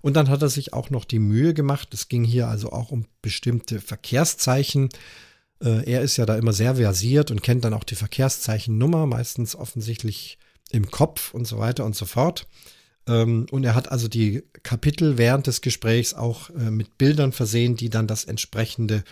Und 0.00 0.14
dann 0.14 0.28
hat 0.28 0.42
er 0.42 0.50
sich 0.50 0.72
auch 0.72 0.90
noch 0.90 1.04
die 1.04 1.18
Mühe 1.18 1.54
gemacht. 1.54 1.92
Es 1.94 2.08
ging 2.08 2.24
hier 2.24 2.48
also 2.48 2.70
auch 2.70 2.90
um 2.90 3.06
bestimmte 3.22 3.80
Verkehrszeichen. 3.80 4.90
Äh, 5.62 5.90
er 5.90 6.02
ist 6.02 6.16
ja 6.16 6.26
da 6.26 6.36
immer 6.36 6.52
sehr 6.52 6.76
versiert 6.76 7.30
und 7.30 7.42
kennt 7.42 7.64
dann 7.64 7.74
auch 7.74 7.84
die 7.84 7.94
Verkehrszeichennummer, 7.94 9.06
meistens 9.06 9.56
offensichtlich 9.56 10.38
im 10.70 10.90
Kopf 10.90 11.32
und 11.32 11.46
so 11.46 11.58
weiter 11.58 11.84
und 11.84 11.96
so 11.96 12.04
fort. 12.04 12.46
Ähm, 13.06 13.46
und 13.50 13.64
er 13.64 13.74
hat 13.74 13.90
also 13.90 14.08
die 14.08 14.44
Kapitel 14.62 15.18
während 15.18 15.46
des 15.46 15.60
Gesprächs 15.60 16.14
auch 16.14 16.50
äh, 16.50 16.70
mit 16.70 16.98
Bildern 16.98 17.32
versehen, 17.32 17.76
die 17.76 17.90
dann 17.90 18.06
das 18.06 18.24
entsprechende 18.24 19.04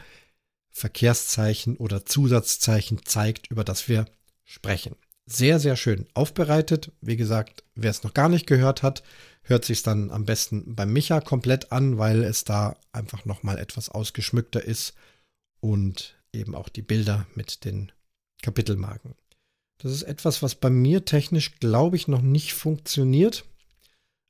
Verkehrszeichen 0.71 1.77
oder 1.77 2.07
Zusatzzeichen 2.07 3.05
zeigt, 3.05 3.51
über 3.51 3.65
das 3.65 3.89
wir 3.89 4.07
sprechen. 4.45 4.97
Sehr, 5.27 5.61
sehr 5.61 5.77
schön 5.77 6.07
aufbereitet. 6.15 6.91
Wie 7.01 7.17
gesagt, 7.17 7.63
wer 7.75 7.91
es 7.91 8.03
noch 8.03 8.15
gar 8.15 8.29
nicht 8.29 8.47
gehört 8.47 8.83
hat, 8.83 9.03
hört 9.43 9.65
sich 9.65 9.83
dann 9.83 10.11
am 10.11 10.25
besten 10.25 10.75
beim 10.75 10.93
Micha 10.93 11.21
komplett 11.21 11.73
an, 11.73 11.99
weil 11.99 12.25
es 12.25 12.45
da 12.45 12.77
einfach 12.93 13.25
nochmal 13.25 13.59
etwas 13.59 13.89
ausgeschmückter 13.89 14.65
ist 14.65 14.95
und 15.61 16.17
eben 16.33 16.55
auch 16.55 16.69
die 16.69 16.83
Bilder 16.83 17.27
mit 17.35 17.65
den 17.65 17.93
Kapitelmarken. 18.43 19.15
Das 19.79 19.93
ist 19.93 20.03
etwas, 20.03 20.43
was 20.43 20.55
bei 20.55 20.71
mir 20.71 21.05
technisch, 21.05 21.59
glaube 21.59 21.97
ich, 21.97 22.09
noch 22.09 22.23
nicht 22.23 22.55
funktioniert. 22.55 23.45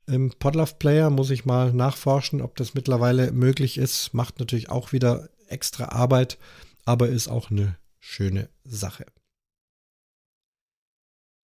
Im 0.05 0.31
Podlove 0.31 0.75
Player 0.79 1.09
muss 1.09 1.29
ich 1.29 1.45
mal 1.45 1.71
nachforschen, 1.71 2.41
ob 2.41 2.55
das 2.57 2.73
mittlerweile 2.73 3.31
möglich 3.31 3.77
ist. 3.77 4.13
Macht 4.13 4.39
natürlich 4.39 4.69
auch 4.69 4.91
wieder 4.91 5.29
extra 5.47 5.85
Arbeit, 5.85 6.37
aber 6.85 7.07
ist 7.07 7.29
auch 7.29 7.51
eine 7.51 7.77
schöne 7.99 8.49
Sache. 8.65 9.05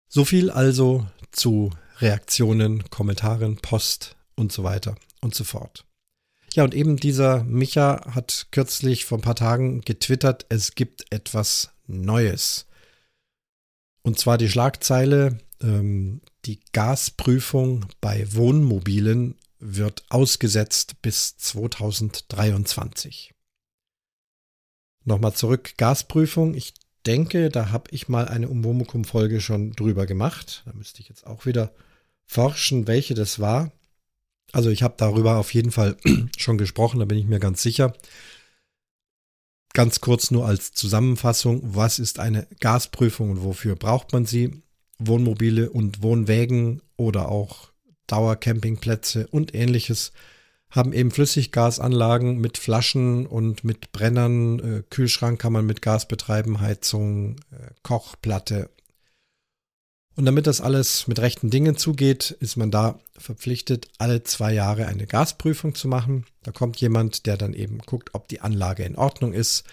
So 0.07 0.23
viel 0.23 0.49
also 0.49 1.05
zu 1.31 1.71
Reaktionen, 1.99 2.89
Kommentaren, 2.89 3.57
Post 3.57 4.15
und 4.35 4.51
so 4.51 4.63
weiter 4.63 4.95
und 5.21 5.35
so 5.35 5.43
fort. 5.43 5.85
Ja, 6.53 6.63
und 6.63 6.73
eben 6.73 6.95
dieser 6.95 7.43
Micha 7.43 8.15
hat 8.15 8.47
kürzlich 8.51 9.03
vor 9.03 9.17
ein 9.17 9.21
paar 9.21 9.35
Tagen 9.35 9.81
getwittert, 9.81 10.45
es 10.47 10.75
gibt 10.75 11.11
etwas 11.11 11.71
Neues. 11.87 12.65
Und 14.03 14.19
zwar 14.19 14.37
die 14.37 14.49
Schlagzeile, 14.49 15.39
ähm, 15.61 16.21
die 16.45 16.59
Gasprüfung 16.71 17.85
bei 18.01 18.31
Wohnmobilen 18.33 19.35
wird 19.59 20.05
ausgesetzt 20.09 21.01
bis 21.01 21.37
2023. 21.37 23.33
Nochmal 25.03 25.33
zurück, 25.33 25.73
Gasprüfung. 25.77 26.55
Ich 26.55 26.73
denke, 27.05 27.49
da 27.49 27.69
habe 27.69 27.89
ich 27.91 28.09
mal 28.09 28.27
eine 28.27 28.49
Umwomukum-Folge 28.49 29.39
schon 29.41 29.71
drüber 29.73 30.05
gemacht. 30.05 30.63
Da 30.65 30.73
müsste 30.73 31.01
ich 31.01 31.09
jetzt 31.09 31.25
auch 31.27 31.45
wieder 31.45 31.73
forschen, 32.25 32.87
welche 32.87 33.13
das 33.13 33.39
war. 33.39 33.71
Also 34.51 34.69
ich 34.69 34.83
habe 34.83 34.95
darüber 34.97 35.37
auf 35.37 35.53
jeden 35.53 35.71
Fall 35.71 35.97
schon 36.37 36.57
gesprochen, 36.57 36.99
da 36.99 37.05
bin 37.05 37.17
ich 37.17 37.25
mir 37.25 37.39
ganz 37.39 37.61
sicher. 37.61 37.93
Ganz 39.73 39.99
kurz 39.99 40.31
nur 40.31 40.45
als 40.45 40.71
Zusammenfassung, 40.71 41.75
was 41.75 41.99
ist 41.99 42.19
eine 42.19 42.47
Gasprüfung 42.61 43.31
und 43.31 43.43
wofür 43.43 43.75
braucht 43.75 44.13
man 44.13 44.25
sie? 44.25 44.63
Wohnmobile 44.99 45.69
und 45.69 46.01
Wohnwägen 46.01 46.81
oder 46.97 47.29
auch 47.29 47.71
Dauercampingplätze 48.07 49.27
und 49.27 49.53
ähnliches 49.55 50.11
haben 50.69 50.93
eben 50.93 51.11
Flüssiggasanlagen 51.11 52.37
mit 52.37 52.57
Flaschen 52.57 53.25
und 53.27 53.63
mit 53.63 53.91
Brennern. 53.91 54.59
Äh, 54.59 54.83
Kühlschrank 54.89 55.39
kann 55.39 55.53
man 55.53 55.65
mit 55.65 55.81
Gas 55.81 56.07
betreiben, 56.07 56.59
Heizung, 56.59 57.37
äh, 57.51 57.71
Kochplatte. 57.81 58.69
Und 60.15 60.25
damit 60.25 60.47
das 60.47 60.61
alles 60.61 61.07
mit 61.07 61.19
rechten 61.19 61.49
Dingen 61.49 61.77
zugeht, 61.77 62.31
ist 62.39 62.55
man 62.55 62.71
da 62.71 62.99
verpflichtet, 63.17 63.89
alle 63.97 64.23
zwei 64.23 64.53
Jahre 64.53 64.87
eine 64.87 65.07
Gasprüfung 65.07 65.75
zu 65.75 65.87
machen. 65.87 66.25
Da 66.43 66.51
kommt 66.51 66.79
jemand, 66.79 67.25
der 67.25 67.37
dann 67.37 67.53
eben 67.53 67.79
guckt, 67.79 68.11
ob 68.13 68.27
die 68.27 68.41
Anlage 68.41 68.83
in 68.83 68.95
Ordnung 68.95 69.33
ist, 69.33 69.65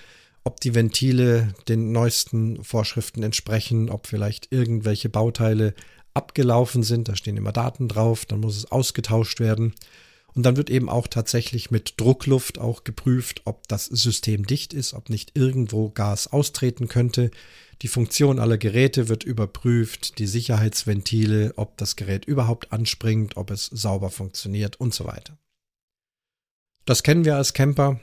ob 0.44 0.60
die 0.60 0.74
Ventile 0.74 1.54
den 1.68 1.92
neuesten 1.92 2.62
Vorschriften 2.64 3.22
entsprechen, 3.22 3.90
ob 3.90 4.06
vielleicht 4.06 4.50
irgendwelche 4.50 5.08
Bauteile 5.08 5.74
abgelaufen 6.14 6.82
sind. 6.82 7.08
Da 7.08 7.16
stehen 7.16 7.36
immer 7.36 7.52
Daten 7.52 7.88
drauf, 7.88 8.26
dann 8.26 8.40
muss 8.40 8.56
es 8.56 8.70
ausgetauscht 8.70 9.40
werden. 9.40 9.74
Und 10.34 10.44
dann 10.44 10.56
wird 10.56 10.70
eben 10.70 10.88
auch 10.88 11.08
tatsächlich 11.08 11.70
mit 11.70 11.94
Druckluft 11.98 12.58
auch 12.58 12.84
geprüft, 12.84 13.42
ob 13.44 13.68
das 13.68 13.84
System 13.84 14.46
dicht 14.46 14.72
ist, 14.72 14.94
ob 14.94 15.10
nicht 15.10 15.32
irgendwo 15.34 15.90
Gas 15.90 16.32
austreten 16.32 16.88
könnte. 16.88 17.30
Die 17.82 17.88
Funktion 17.88 18.38
aller 18.38 18.58
Geräte 18.58 19.08
wird 19.08 19.24
überprüft, 19.24 20.18
die 20.18 20.26
Sicherheitsventile, 20.26 21.52
ob 21.56 21.76
das 21.76 21.96
Gerät 21.96 22.24
überhaupt 22.24 22.72
anspringt, 22.72 23.36
ob 23.36 23.50
es 23.50 23.66
sauber 23.66 24.08
funktioniert 24.08 24.80
und 24.80 24.94
so 24.94 25.04
weiter. 25.04 25.36
Das 26.86 27.02
kennen 27.02 27.24
wir 27.24 27.36
als 27.36 27.52
Camper. 27.52 28.00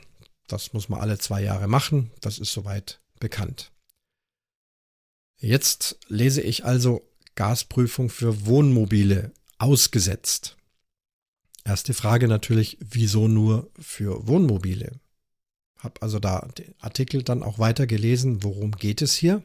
Das 0.52 0.72
muss 0.72 0.88
man 0.88 1.00
alle 1.00 1.18
zwei 1.18 1.42
Jahre 1.42 1.68
machen. 1.68 2.10
Das 2.20 2.38
ist 2.38 2.52
soweit 2.52 3.00
bekannt. 3.20 3.70
Jetzt 5.38 5.96
lese 6.08 6.42
ich 6.42 6.64
also 6.64 7.08
Gasprüfung 7.36 8.10
für 8.10 8.46
Wohnmobile 8.46 9.32
ausgesetzt. 9.58 10.56
Erste 11.64 11.94
Frage 11.94 12.26
natürlich, 12.26 12.78
wieso 12.80 13.28
nur 13.28 13.70
für 13.78 14.26
Wohnmobile? 14.26 14.98
Hab 15.78 16.02
also 16.02 16.18
da 16.18 16.48
den 16.58 16.74
Artikel 16.80 17.22
dann 17.22 17.42
auch 17.42 17.58
weiter 17.58 17.86
gelesen, 17.86 18.42
worum 18.42 18.72
geht 18.72 19.02
es 19.02 19.14
hier 19.14 19.42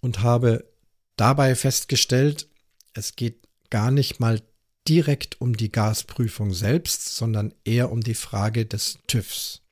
und 0.00 0.22
habe 0.22 0.72
dabei 1.16 1.54
festgestellt, 1.56 2.48
es 2.94 3.16
geht 3.16 3.48
gar 3.70 3.90
nicht 3.90 4.20
mal 4.20 4.40
direkt 4.88 5.40
um 5.40 5.56
die 5.56 5.72
Gasprüfung 5.72 6.52
selbst, 6.54 7.16
sondern 7.16 7.54
eher 7.64 7.90
um 7.90 8.02
die 8.02 8.14
Frage 8.14 8.66
des 8.66 8.98
TÜVs. 9.06 9.62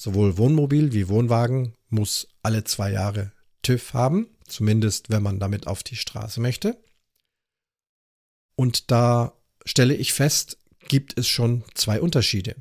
Sowohl 0.00 0.38
Wohnmobil 0.38 0.92
wie 0.92 1.08
Wohnwagen 1.08 1.74
muss 1.88 2.28
alle 2.44 2.62
zwei 2.62 2.92
Jahre 2.92 3.32
TÜV 3.62 3.94
haben, 3.94 4.28
zumindest 4.46 5.10
wenn 5.10 5.24
man 5.24 5.40
damit 5.40 5.66
auf 5.66 5.82
die 5.82 5.96
Straße 5.96 6.40
möchte. 6.40 6.80
Und 8.54 8.92
da 8.92 9.32
stelle 9.64 9.94
ich 9.94 10.12
fest, 10.12 10.56
gibt 10.86 11.18
es 11.18 11.26
schon 11.26 11.64
zwei 11.74 12.00
Unterschiede. 12.00 12.54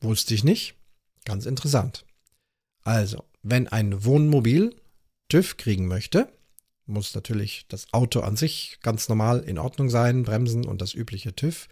Wusste 0.00 0.32
ich 0.32 0.44
nicht? 0.44 0.74
Ganz 1.26 1.44
interessant. 1.44 2.06
Also, 2.84 3.22
wenn 3.42 3.68
ein 3.68 4.06
Wohnmobil 4.06 4.74
TÜV 5.28 5.58
kriegen 5.58 5.86
möchte, 5.86 6.32
muss 6.86 7.14
natürlich 7.14 7.66
das 7.68 7.92
Auto 7.92 8.20
an 8.20 8.36
sich 8.36 8.78
ganz 8.80 9.10
normal 9.10 9.40
in 9.40 9.58
Ordnung 9.58 9.90
sein, 9.90 10.22
Bremsen 10.22 10.64
und 10.64 10.80
das 10.80 10.94
übliche 10.94 11.36
TÜV. 11.36 11.68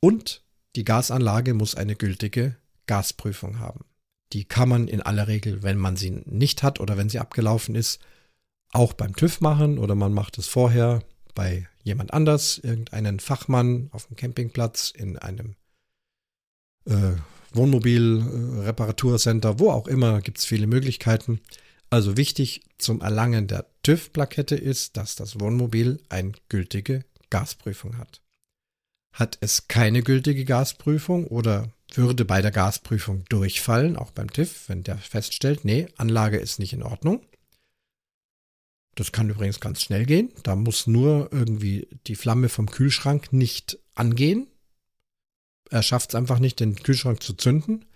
Und 0.00 0.42
die 0.74 0.84
Gasanlage 0.84 1.54
muss 1.54 1.76
eine 1.76 1.94
gültige 1.94 2.56
Gasprüfung 2.86 3.58
haben. 3.58 3.84
Die 4.32 4.44
kann 4.44 4.68
man 4.68 4.88
in 4.88 5.00
aller 5.00 5.28
Regel, 5.28 5.62
wenn 5.62 5.78
man 5.78 5.96
sie 5.96 6.10
nicht 6.10 6.62
hat 6.62 6.80
oder 6.80 6.96
wenn 6.96 7.08
sie 7.08 7.18
abgelaufen 7.18 7.74
ist, 7.74 8.00
auch 8.72 8.92
beim 8.92 9.14
TÜV 9.14 9.40
machen 9.40 9.78
oder 9.78 9.94
man 9.94 10.12
macht 10.12 10.38
es 10.38 10.48
vorher 10.48 11.02
bei 11.34 11.68
jemand 11.82 12.12
anders, 12.12 12.58
irgendeinen 12.58 13.20
Fachmann 13.20 13.88
auf 13.92 14.06
dem 14.06 14.16
Campingplatz 14.16 14.90
in 14.90 15.18
einem 15.18 15.56
äh, 16.86 17.12
Wohnmobil, 17.52 18.24
Reparaturcenter, 18.64 19.60
wo 19.60 19.70
auch 19.70 19.86
immer, 19.86 20.20
gibt 20.20 20.38
es 20.38 20.44
viele 20.44 20.66
Möglichkeiten. 20.66 21.40
Also 21.88 22.16
wichtig 22.16 22.62
zum 22.78 23.00
Erlangen 23.00 23.46
der 23.46 23.66
TÜV-Plakette 23.84 24.56
ist, 24.56 24.96
dass 24.96 25.14
das 25.14 25.38
Wohnmobil 25.38 26.00
eine 26.08 26.32
gültige 26.48 27.04
Gasprüfung 27.30 27.98
hat. 27.98 28.20
Hat 29.12 29.38
es 29.40 29.68
keine 29.68 30.02
gültige 30.02 30.44
Gasprüfung 30.44 31.28
oder 31.28 31.70
würde 31.96 32.24
bei 32.24 32.42
der 32.42 32.50
Gasprüfung 32.50 33.24
durchfallen, 33.28 33.96
auch 33.96 34.10
beim 34.12 34.32
TÜV, 34.32 34.68
wenn 34.68 34.82
der 34.82 34.98
feststellt, 34.98 35.64
nee, 35.64 35.88
Anlage 35.96 36.38
ist 36.38 36.58
nicht 36.58 36.72
in 36.72 36.82
Ordnung. 36.82 37.22
Das 38.94 39.12
kann 39.12 39.28
übrigens 39.28 39.60
ganz 39.60 39.82
schnell 39.82 40.06
gehen. 40.06 40.30
Da 40.42 40.54
muss 40.54 40.86
nur 40.86 41.28
irgendwie 41.32 41.88
die 42.06 42.14
Flamme 42.14 42.48
vom 42.48 42.70
Kühlschrank 42.70 43.32
nicht 43.32 43.78
angehen. 43.94 44.46
Er 45.70 45.82
schafft 45.82 46.10
es 46.10 46.14
einfach 46.14 46.38
nicht, 46.38 46.60
den 46.60 46.76
Kühlschrank 46.76 47.22
zu 47.22 47.34
zünden. 47.34 47.86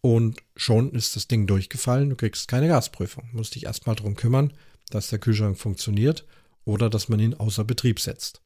Und 0.00 0.40
schon 0.54 0.92
ist 0.92 1.16
das 1.16 1.28
Ding 1.28 1.46
durchgefallen. 1.46 2.10
Du 2.10 2.16
kriegst 2.16 2.46
keine 2.46 2.68
Gasprüfung. 2.68 3.26
Du 3.30 3.38
musst 3.38 3.54
dich 3.54 3.64
erstmal 3.64 3.96
darum 3.96 4.14
kümmern, 4.14 4.52
dass 4.90 5.08
der 5.08 5.18
Kühlschrank 5.18 5.58
funktioniert 5.58 6.24
oder 6.64 6.90
dass 6.90 7.08
man 7.08 7.20
ihn 7.20 7.34
außer 7.34 7.64
Betrieb 7.64 7.98
setzt. 7.98 8.42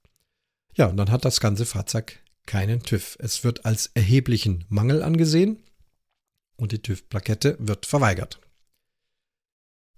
Ja, 0.74 0.86
und 0.86 0.96
dann 0.96 1.10
hat 1.10 1.24
das 1.24 1.40
ganze 1.40 1.66
Fahrzeug 1.66 2.20
keinen 2.48 2.82
TÜV. 2.82 3.16
Es 3.20 3.44
wird 3.44 3.64
als 3.64 3.90
erheblichen 3.94 4.64
Mangel 4.68 5.02
angesehen 5.02 5.62
und 6.56 6.72
die 6.72 6.82
TÜV-Plakette 6.82 7.56
wird 7.60 7.86
verweigert. 7.86 8.40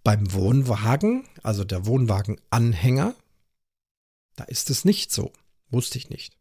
Beim 0.02 0.32
Wohnwagen, 0.32 1.26
also 1.42 1.64
der 1.64 1.86
Wohnwagenanhänger, 1.86 3.14
da 4.36 4.44
ist 4.44 4.68
es 4.68 4.84
nicht 4.84 5.12
so. 5.12 5.32
Wusste 5.70 5.96
ich 5.96 6.10
nicht. 6.10 6.36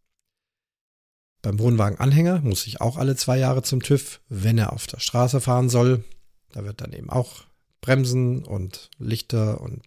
Beim 1.41 1.59
Wohnwagenanhänger 1.59 2.41
muss 2.41 2.65
ich 2.65 2.81
auch 2.81 2.97
alle 2.97 3.15
zwei 3.15 3.37
Jahre 3.37 3.61
zum 3.61 3.81
TÜV, 3.81 4.19
wenn 4.27 4.57
er 4.57 4.73
auf 4.73 4.87
der 4.87 4.99
Straße 4.99 5.39
fahren 5.39 5.69
soll. 5.69 6.03
Da 6.51 6.65
wird 6.65 6.81
dann 6.81 6.91
eben 6.91 7.09
auch 7.09 7.43
Bremsen 7.81 8.43
und 8.43 8.89
Lichter 8.97 9.61
und 9.61 9.83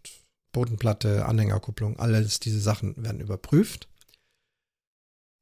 Bodenplatte, 0.52 1.26
Anhängerkupplung, 1.26 1.98
alles 1.98 2.38
diese 2.38 2.60
Sachen 2.60 2.94
werden 3.02 3.20
überprüft. 3.20 3.88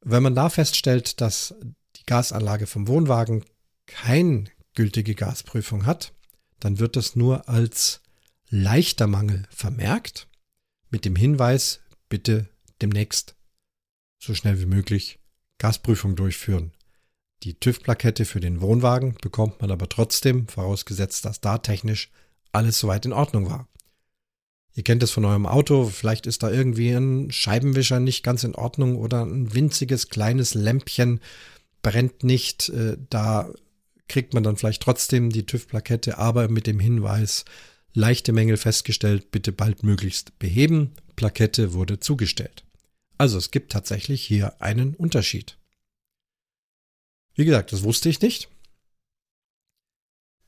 Wenn 0.02 0.22
man 0.22 0.34
da 0.34 0.48
feststellt, 0.48 1.20
dass 1.20 1.54
die 1.96 2.06
Gasanlage 2.06 2.66
vom 2.66 2.88
Wohnwagen 2.88 3.44
keine 3.86 4.44
gültige 4.74 5.14
Gasprüfung 5.14 5.86
hat, 5.86 6.14
dann 6.58 6.78
wird 6.78 6.96
das 6.96 7.16
nur 7.16 7.48
als 7.48 8.00
leichter 8.48 9.06
Mangel 9.06 9.46
vermerkt 9.50 10.28
mit 10.90 11.04
dem 11.04 11.16
Hinweis, 11.16 11.80
bitte 12.08 12.48
demnächst 12.82 13.36
so 14.18 14.34
schnell 14.34 14.60
wie 14.60 14.66
möglich 14.66 15.18
Gasprüfung 15.58 16.16
durchführen. 16.16 16.72
Die 17.42 17.58
TÜV-Plakette 17.58 18.24
für 18.24 18.40
den 18.40 18.60
Wohnwagen 18.60 19.14
bekommt 19.22 19.60
man 19.60 19.70
aber 19.70 19.88
trotzdem, 19.88 20.46
vorausgesetzt, 20.48 21.24
dass 21.24 21.40
da 21.40 21.58
technisch 21.58 22.10
alles 22.52 22.78
soweit 22.78 23.06
in 23.06 23.12
Ordnung 23.12 23.48
war. 23.48 23.68
Ihr 24.74 24.84
kennt 24.84 25.02
es 25.02 25.10
von 25.10 25.24
eurem 25.24 25.46
Auto, 25.46 25.86
vielleicht 25.86 26.26
ist 26.26 26.42
da 26.42 26.50
irgendwie 26.50 26.90
ein 26.90 27.30
Scheibenwischer 27.32 28.00
nicht 28.00 28.22
ganz 28.22 28.44
in 28.44 28.54
Ordnung 28.54 28.96
oder 28.96 29.24
ein 29.24 29.52
winziges 29.52 30.08
kleines 30.08 30.54
Lämpchen 30.54 31.20
brennt 31.82 32.22
nicht. 32.22 32.68
Äh, 32.68 32.96
da 33.10 33.50
kriegt 34.08 34.34
man 34.34 34.42
dann 34.42 34.56
vielleicht 34.56 34.82
trotzdem 34.82 35.30
die 35.30 35.46
TÜV-Plakette, 35.46 36.18
aber 36.18 36.48
mit 36.48 36.66
dem 36.66 36.80
Hinweis, 36.80 37.44
leichte 37.92 38.32
Mängel 38.32 38.56
festgestellt, 38.56 39.30
bitte 39.30 39.52
baldmöglichst 39.52 40.38
beheben. 40.38 40.92
Plakette 41.16 41.72
wurde 41.72 42.00
zugestellt. 42.00 42.64
Also 43.18 43.38
es 43.38 43.50
gibt 43.50 43.72
tatsächlich 43.72 44.24
hier 44.24 44.62
einen 44.62 44.94
Unterschied. 44.94 45.56
Wie 47.34 47.44
gesagt, 47.44 47.72
das 47.72 47.82
wusste 47.82 48.08
ich 48.08 48.20
nicht. 48.20 48.48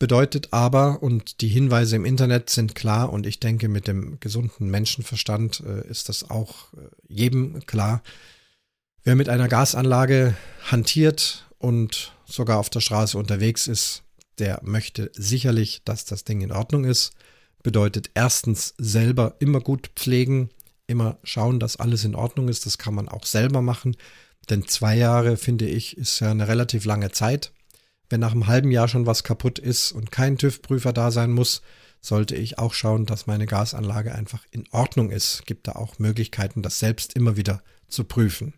Bedeutet 0.02 0.48
aber, 0.52 1.00
und 1.00 1.42
die 1.42 1.48
Hinweise 1.48 1.94
im 1.94 2.04
Internet 2.04 2.50
sind 2.50 2.74
klar, 2.74 3.12
und 3.12 3.24
ich 3.24 3.38
denke, 3.38 3.68
mit 3.68 3.86
dem 3.86 4.18
gesunden 4.18 4.68
Menschenverstand 4.68 5.62
äh, 5.64 5.86
ist 5.86 6.08
das 6.08 6.28
auch 6.28 6.72
äh, 6.72 6.78
jedem 7.06 7.64
klar, 7.66 8.02
wer 9.04 9.14
mit 9.14 9.28
einer 9.28 9.46
Gasanlage 9.46 10.34
hantiert 10.68 11.46
und 11.58 12.16
sogar 12.24 12.58
auf 12.58 12.68
der 12.68 12.80
Straße 12.80 13.16
unterwegs 13.16 13.68
ist, 13.68 14.02
der 14.40 14.58
möchte 14.64 15.12
sicherlich, 15.14 15.82
dass 15.84 16.04
das 16.04 16.24
Ding 16.24 16.40
in 16.40 16.50
Ordnung 16.50 16.82
ist. 16.84 17.12
Bedeutet 17.62 18.10
erstens 18.14 18.74
selber 18.78 19.36
immer 19.38 19.60
gut 19.60 19.92
pflegen, 19.94 20.50
immer 20.88 21.18
schauen, 21.22 21.60
dass 21.60 21.76
alles 21.76 22.02
in 22.02 22.16
Ordnung 22.16 22.48
ist. 22.48 22.66
Das 22.66 22.76
kann 22.76 22.96
man 22.96 23.08
auch 23.08 23.24
selber 23.24 23.62
machen, 23.62 23.96
denn 24.50 24.66
zwei 24.66 24.96
Jahre, 24.96 25.36
finde 25.36 25.68
ich, 25.68 25.96
ist 25.96 26.18
ja 26.18 26.32
eine 26.32 26.48
relativ 26.48 26.86
lange 26.86 27.12
Zeit. 27.12 27.52
Wenn 28.12 28.20
nach 28.20 28.32
einem 28.32 28.46
halben 28.46 28.70
Jahr 28.70 28.88
schon 28.88 29.06
was 29.06 29.24
kaputt 29.24 29.58
ist 29.58 29.90
und 29.90 30.12
kein 30.12 30.36
TÜV-Prüfer 30.36 30.92
da 30.92 31.10
sein 31.10 31.32
muss, 31.32 31.62
sollte 32.02 32.36
ich 32.36 32.58
auch 32.58 32.74
schauen, 32.74 33.06
dass 33.06 33.26
meine 33.26 33.46
Gasanlage 33.46 34.14
einfach 34.14 34.44
in 34.50 34.64
Ordnung 34.70 35.10
ist. 35.10 35.46
Gibt 35.46 35.66
da 35.66 35.72
auch 35.76 35.98
Möglichkeiten, 35.98 36.60
das 36.60 36.78
selbst 36.78 37.14
immer 37.16 37.38
wieder 37.38 37.62
zu 37.88 38.04
prüfen. 38.04 38.52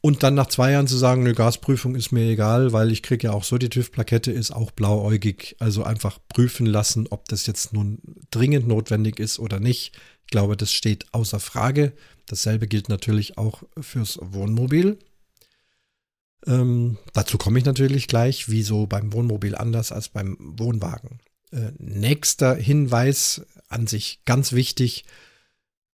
Und 0.00 0.24
dann 0.24 0.34
nach 0.34 0.48
zwei 0.48 0.72
Jahren 0.72 0.88
zu 0.88 0.96
sagen, 0.96 1.20
eine 1.20 1.34
Gasprüfung 1.34 1.94
ist 1.94 2.10
mir 2.10 2.28
egal, 2.28 2.72
weil 2.72 2.90
ich 2.90 3.04
kriege 3.04 3.28
ja 3.28 3.32
auch 3.32 3.44
so 3.44 3.58
die 3.58 3.68
TÜV-Plakette, 3.68 4.32
ist 4.32 4.50
auch 4.50 4.72
blauäugig. 4.72 5.54
Also 5.60 5.84
einfach 5.84 6.18
prüfen 6.26 6.66
lassen, 6.66 7.06
ob 7.10 7.28
das 7.28 7.46
jetzt 7.46 7.72
nun 7.72 8.00
dringend 8.32 8.66
notwendig 8.66 9.20
ist 9.20 9.38
oder 9.38 9.60
nicht. 9.60 9.96
Ich 10.24 10.32
glaube, 10.32 10.56
das 10.56 10.72
steht 10.72 11.06
außer 11.14 11.38
Frage. 11.38 11.92
Dasselbe 12.26 12.66
gilt 12.66 12.88
natürlich 12.88 13.38
auch 13.38 13.62
fürs 13.80 14.18
Wohnmobil. 14.20 14.98
Ähm, 16.46 16.98
dazu 17.12 17.38
komme 17.38 17.58
ich 17.58 17.64
natürlich 17.64 18.08
gleich, 18.08 18.48
wieso 18.48 18.86
beim 18.86 19.12
Wohnmobil 19.12 19.54
anders 19.54 19.92
als 19.92 20.08
beim 20.08 20.36
Wohnwagen. 20.38 21.20
Äh, 21.52 21.72
nächster 21.78 22.54
Hinweis 22.54 23.42
an 23.68 23.86
sich 23.86 24.22
ganz 24.24 24.52
wichtig. 24.52 25.04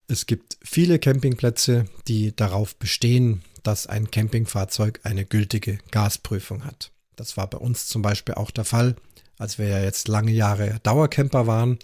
Es 0.09 0.27
gibt 0.27 0.57
viele 0.63 0.99
Campingplätze, 0.99 1.87
die 2.07 2.35
darauf 2.35 2.77
bestehen, 2.77 3.43
dass 3.63 3.87
ein 3.87 4.11
Campingfahrzeug 4.11 5.01
eine 5.03 5.25
gültige 5.25 5.79
Gasprüfung 5.91 6.65
hat. 6.65 6.93
Das 7.17 7.37
war 7.37 7.49
bei 7.49 7.59
uns 7.59 7.87
zum 7.87 8.03
Beispiel 8.03 8.35
auch 8.35 8.51
der 8.51 8.65
Fall, 8.65 8.95
als 9.39 9.59
wir 9.59 9.67
ja 9.67 9.83
jetzt 9.83 10.07
lange 10.07 10.33
Jahre 10.33 10.79
Dauercamper 10.83 11.47
waren. 11.47 11.79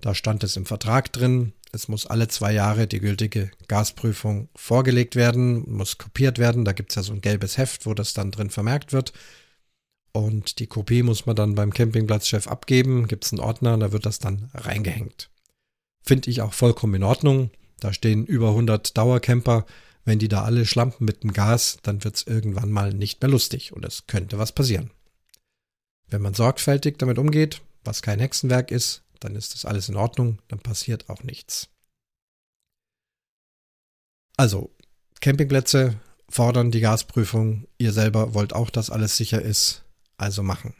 Da 0.00 0.14
stand 0.14 0.44
es 0.44 0.56
im 0.56 0.64
Vertrag 0.64 1.12
drin, 1.12 1.52
es 1.72 1.88
muss 1.88 2.06
alle 2.06 2.28
zwei 2.28 2.52
Jahre 2.52 2.86
die 2.86 3.00
gültige 3.00 3.50
Gasprüfung 3.68 4.48
vorgelegt 4.54 5.16
werden, 5.16 5.70
muss 5.70 5.98
kopiert 5.98 6.38
werden. 6.38 6.64
Da 6.64 6.72
gibt 6.72 6.90
es 6.90 6.96
ja 6.96 7.02
so 7.02 7.12
ein 7.12 7.20
gelbes 7.20 7.58
Heft, 7.58 7.86
wo 7.86 7.94
das 7.94 8.14
dann 8.14 8.30
drin 8.30 8.50
vermerkt 8.50 8.92
wird. 8.92 9.12
Und 10.12 10.58
die 10.58 10.66
Kopie 10.66 11.02
muss 11.02 11.26
man 11.26 11.36
dann 11.36 11.54
beim 11.54 11.72
Campingplatzchef 11.72 12.48
abgeben. 12.48 13.06
Gibt 13.06 13.24
es 13.24 13.32
einen 13.32 13.40
Ordner 13.40 13.76
da 13.76 13.92
wird 13.92 14.06
das 14.06 14.18
dann 14.18 14.50
reingehängt. 14.54 15.30
Finde 16.02 16.30
ich 16.30 16.40
auch 16.40 16.54
vollkommen 16.54 16.94
in 16.94 17.02
Ordnung. 17.02 17.50
Da 17.80 17.92
stehen 17.92 18.24
über 18.24 18.48
100 18.48 18.96
Dauercamper. 18.96 19.66
Wenn 20.04 20.18
die 20.18 20.28
da 20.28 20.44
alle 20.44 20.64
schlampen 20.64 21.04
mit 21.04 21.22
dem 21.22 21.34
Gas, 21.34 21.78
dann 21.82 22.02
wird 22.02 22.16
es 22.16 22.26
irgendwann 22.26 22.72
mal 22.72 22.94
nicht 22.94 23.20
mehr 23.20 23.30
lustig 23.30 23.74
und 23.74 23.84
es 23.84 24.06
könnte 24.06 24.38
was 24.38 24.52
passieren. 24.52 24.90
Wenn 26.08 26.22
man 26.22 26.32
sorgfältig 26.32 26.96
damit 26.96 27.18
umgeht, 27.18 27.60
was 27.84 28.00
kein 28.00 28.18
Hexenwerk 28.18 28.70
ist, 28.70 29.02
dann 29.20 29.36
ist 29.36 29.54
das 29.54 29.64
alles 29.64 29.88
in 29.88 29.96
Ordnung, 29.96 30.40
dann 30.48 30.60
passiert 30.60 31.08
auch 31.08 31.22
nichts. 31.22 31.68
Also, 34.36 34.74
Campingplätze 35.20 36.00
fordern 36.28 36.70
die 36.70 36.80
Gasprüfung, 36.80 37.66
ihr 37.78 37.92
selber 37.92 38.34
wollt 38.34 38.52
auch, 38.52 38.70
dass 38.70 38.90
alles 38.90 39.16
sicher 39.16 39.42
ist, 39.42 39.84
also 40.16 40.42
machen. 40.42 40.74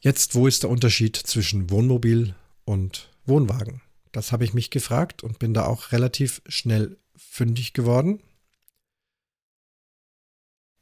Jetzt, 0.00 0.34
wo 0.34 0.48
ist 0.48 0.64
der 0.64 0.70
Unterschied 0.70 1.16
zwischen 1.16 1.70
Wohnmobil 1.70 2.34
und 2.64 3.08
Wohnwagen? 3.24 3.80
Das 4.10 4.32
habe 4.32 4.44
ich 4.44 4.52
mich 4.52 4.70
gefragt 4.70 5.22
und 5.22 5.38
bin 5.38 5.54
da 5.54 5.64
auch 5.64 5.92
relativ 5.92 6.42
schnell 6.46 6.98
fündig 7.16 7.72
geworden. 7.72 8.20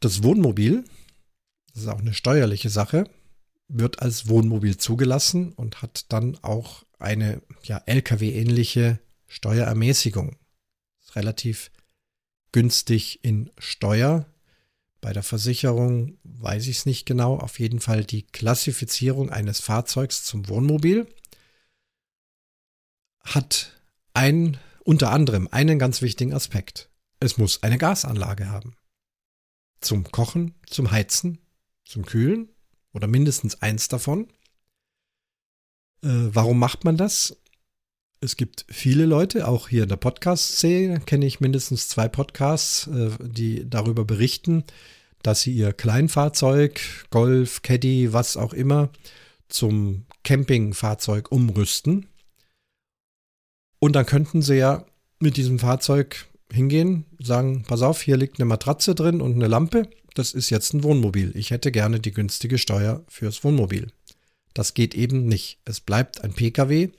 Das 0.00 0.22
Wohnmobil, 0.22 0.84
das 1.72 1.82
ist 1.82 1.88
auch 1.88 1.98
eine 1.98 2.14
steuerliche 2.14 2.70
Sache, 2.70 3.04
wird 3.72 4.02
als 4.02 4.28
Wohnmobil 4.28 4.76
zugelassen 4.76 5.52
und 5.52 5.82
hat 5.82 6.12
dann 6.12 6.36
auch 6.42 6.84
eine 6.98 7.42
ja, 7.62 7.82
LKW-ähnliche 7.86 9.00
Steuerermäßigung. 9.26 10.36
Ist 11.00 11.16
relativ 11.16 11.70
günstig 12.52 13.24
in 13.24 13.50
Steuer. 13.58 14.26
Bei 15.00 15.12
der 15.12 15.22
Versicherung 15.22 16.18
weiß 16.24 16.66
ich 16.66 16.78
es 16.78 16.86
nicht 16.86 17.06
genau. 17.06 17.36
Auf 17.38 17.58
jeden 17.58 17.80
Fall 17.80 18.04
die 18.04 18.26
Klassifizierung 18.26 19.30
eines 19.30 19.60
Fahrzeugs 19.60 20.24
zum 20.24 20.48
Wohnmobil 20.48 21.06
hat 23.22 23.80
ein, 24.12 24.58
unter 24.84 25.10
anderem 25.10 25.48
einen 25.50 25.78
ganz 25.78 26.02
wichtigen 26.02 26.34
Aspekt. 26.34 26.90
Es 27.20 27.38
muss 27.38 27.62
eine 27.62 27.78
Gasanlage 27.78 28.48
haben. 28.48 28.74
Zum 29.80 30.10
Kochen, 30.10 30.54
zum 30.66 30.90
Heizen, 30.90 31.38
zum 31.84 32.04
Kühlen 32.04 32.50
oder 32.92 33.06
mindestens 33.06 33.60
eins 33.62 33.88
davon. 33.88 34.28
Äh, 36.02 36.08
warum 36.32 36.58
macht 36.58 36.84
man 36.84 36.96
das? 36.96 37.36
Es 38.20 38.36
gibt 38.36 38.66
viele 38.68 39.06
Leute, 39.06 39.48
auch 39.48 39.68
hier 39.68 39.84
in 39.84 39.88
der 39.88 39.96
Podcast-Szene 39.96 41.00
kenne 41.00 41.26
ich 41.26 41.40
mindestens 41.40 41.88
zwei 41.88 42.08
Podcasts, 42.08 42.86
äh, 42.88 43.10
die 43.20 43.68
darüber 43.68 44.04
berichten, 44.04 44.64
dass 45.22 45.42
sie 45.42 45.52
ihr 45.52 45.72
Kleinfahrzeug, 45.72 46.80
Golf, 47.10 47.62
Caddy, 47.62 48.12
was 48.12 48.36
auch 48.36 48.52
immer, 48.52 48.90
zum 49.48 50.04
Campingfahrzeug 50.22 51.32
umrüsten. 51.32 52.06
Und 53.78 53.96
dann 53.96 54.06
könnten 54.06 54.42
sie 54.42 54.56
ja 54.56 54.84
mit 55.18 55.36
diesem 55.36 55.58
Fahrzeug 55.58 56.26
hingehen, 56.52 57.04
sagen, 57.18 57.64
pass 57.66 57.82
auf, 57.82 58.02
hier 58.02 58.16
liegt 58.16 58.38
eine 58.38 58.46
Matratze 58.46 58.94
drin 58.94 59.20
und 59.20 59.34
eine 59.34 59.46
Lampe. 59.46 59.88
Das 60.14 60.32
ist 60.32 60.50
jetzt 60.50 60.74
ein 60.74 60.82
Wohnmobil. 60.82 61.32
Ich 61.36 61.50
hätte 61.50 61.70
gerne 61.70 62.00
die 62.00 62.12
günstige 62.12 62.58
Steuer 62.58 63.04
fürs 63.08 63.44
Wohnmobil. 63.44 63.92
Das 64.54 64.74
geht 64.74 64.94
eben 64.94 65.26
nicht. 65.26 65.58
Es 65.64 65.80
bleibt 65.80 66.22
ein 66.22 66.32
Pkw. 66.32 66.90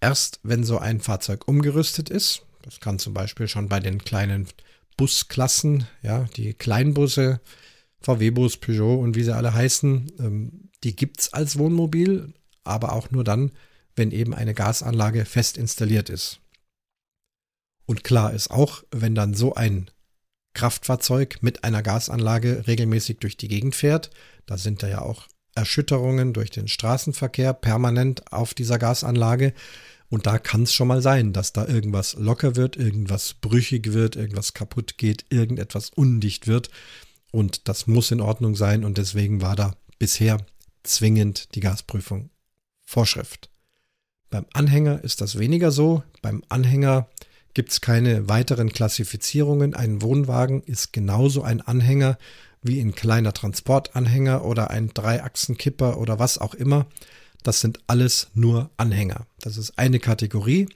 Erst 0.00 0.40
wenn 0.42 0.62
so 0.64 0.78
ein 0.78 1.00
Fahrzeug 1.00 1.48
umgerüstet 1.48 2.08
ist, 2.08 2.42
das 2.62 2.80
kann 2.80 2.98
zum 2.98 3.14
Beispiel 3.14 3.48
schon 3.48 3.68
bei 3.68 3.80
den 3.80 4.04
kleinen 4.04 4.46
Busklassen, 4.96 5.86
ja, 6.02 6.24
die 6.36 6.54
Kleinbusse, 6.54 7.40
VW-Bus, 8.00 8.58
Peugeot 8.58 9.00
und 9.00 9.16
wie 9.16 9.24
sie 9.24 9.34
alle 9.34 9.54
heißen, 9.54 10.12
ähm, 10.20 10.70
die 10.84 10.94
gibt 10.94 11.20
es 11.20 11.32
als 11.32 11.58
Wohnmobil, 11.58 12.32
aber 12.62 12.92
auch 12.92 13.10
nur 13.10 13.24
dann, 13.24 13.52
wenn 13.96 14.12
eben 14.12 14.34
eine 14.34 14.54
Gasanlage 14.54 15.24
fest 15.24 15.58
installiert 15.58 16.08
ist. 16.08 16.40
Und 17.86 18.04
klar 18.04 18.32
ist 18.32 18.50
auch, 18.50 18.84
wenn 18.90 19.14
dann 19.14 19.34
so 19.34 19.54
ein 19.54 19.90
Kraftfahrzeug 20.58 21.38
mit 21.40 21.62
einer 21.62 21.84
Gasanlage 21.84 22.64
regelmäßig 22.66 23.18
durch 23.18 23.36
die 23.36 23.46
Gegend 23.46 23.76
fährt, 23.76 24.10
da 24.46 24.58
sind 24.58 24.82
da 24.82 24.88
ja 24.88 25.02
auch 25.02 25.28
Erschütterungen 25.54 26.32
durch 26.32 26.50
den 26.50 26.66
Straßenverkehr 26.66 27.52
permanent 27.52 28.32
auf 28.32 28.54
dieser 28.54 28.76
Gasanlage. 28.76 29.54
Und 30.08 30.26
da 30.26 30.38
kann 30.38 30.64
es 30.64 30.72
schon 30.72 30.88
mal 30.88 31.00
sein, 31.00 31.32
dass 31.32 31.52
da 31.52 31.66
irgendwas 31.66 32.14
locker 32.14 32.56
wird, 32.56 32.76
irgendwas 32.76 33.34
brüchig 33.34 33.92
wird, 33.92 34.16
irgendwas 34.16 34.52
kaputt 34.52 34.98
geht, 34.98 35.26
irgendetwas 35.30 35.90
undicht 35.90 36.48
wird. 36.48 36.70
Und 37.30 37.68
das 37.68 37.86
muss 37.86 38.10
in 38.10 38.20
Ordnung 38.20 38.56
sein. 38.56 38.84
Und 38.84 38.98
deswegen 38.98 39.40
war 39.40 39.54
da 39.54 39.76
bisher 40.00 40.38
zwingend 40.82 41.54
die 41.54 41.60
Gasprüfung 41.60 42.30
Vorschrift. 42.84 43.48
Beim 44.30 44.46
Anhänger 44.54 45.04
ist 45.04 45.20
das 45.20 45.38
weniger 45.38 45.70
so. 45.70 46.02
Beim 46.20 46.42
Anhänger 46.48 47.08
gibt 47.58 47.72
es 47.72 47.80
keine 47.80 48.28
weiteren 48.28 48.72
Klassifizierungen. 48.72 49.74
Ein 49.74 50.00
Wohnwagen 50.00 50.62
ist 50.62 50.92
genauso 50.92 51.42
ein 51.42 51.60
Anhänger 51.60 52.16
wie 52.62 52.80
ein 52.80 52.94
kleiner 52.94 53.32
Transportanhänger 53.32 54.44
oder 54.44 54.70
ein 54.70 54.90
Dreiachsenkipper 54.94 55.98
oder 55.98 56.20
was 56.20 56.38
auch 56.38 56.54
immer. 56.54 56.86
Das 57.42 57.60
sind 57.60 57.80
alles 57.88 58.28
nur 58.32 58.70
Anhänger. 58.76 59.26
Das 59.40 59.56
ist 59.56 59.76
eine 59.76 59.98
Kategorie. 59.98 60.68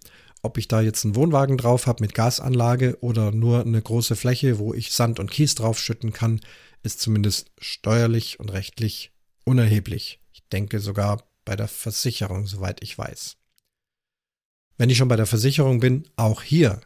Ob 0.42 0.58
ich 0.58 0.66
da 0.66 0.80
jetzt 0.80 1.04
einen 1.04 1.14
Wohnwagen 1.14 1.56
drauf 1.56 1.86
habe 1.86 2.02
mit 2.02 2.14
Gasanlage 2.16 2.98
oder 3.00 3.30
nur 3.30 3.60
eine 3.60 3.80
große 3.80 4.16
Fläche, 4.16 4.58
wo 4.58 4.74
ich 4.74 4.90
Sand 4.90 5.20
und 5.20 5.30
Kies 5.30 5.54
draufschütten 5.54 6.12
kann, 6.12 6.40
ist 6.82 7.00
zumindest 7.00 7.52
steuerlich 7.60 8.40
und 8.40 8.48
rechtlich 8.48 9.12
unerheblich. 9.44 10.18
Ich 10.32 10.42
denke 10.48 10.80
sogar 10.80 11.22
bei 11.44 11.54
der 11.54 11.68
Versicherung, 11.68 12.48
soweit 12.48 12.82
ich 12.82 12.98
weiß. 12.98 13.36
Wenn 14.78 14.90
ich 14.90 14.96
schon 14.96 15.08
bei 15.08 15.16
der 15.16 15.26
Versicherung 15.26 15.80
bin, 15.80 16.04
auch 16.16 16.42
hier 16.42 16.80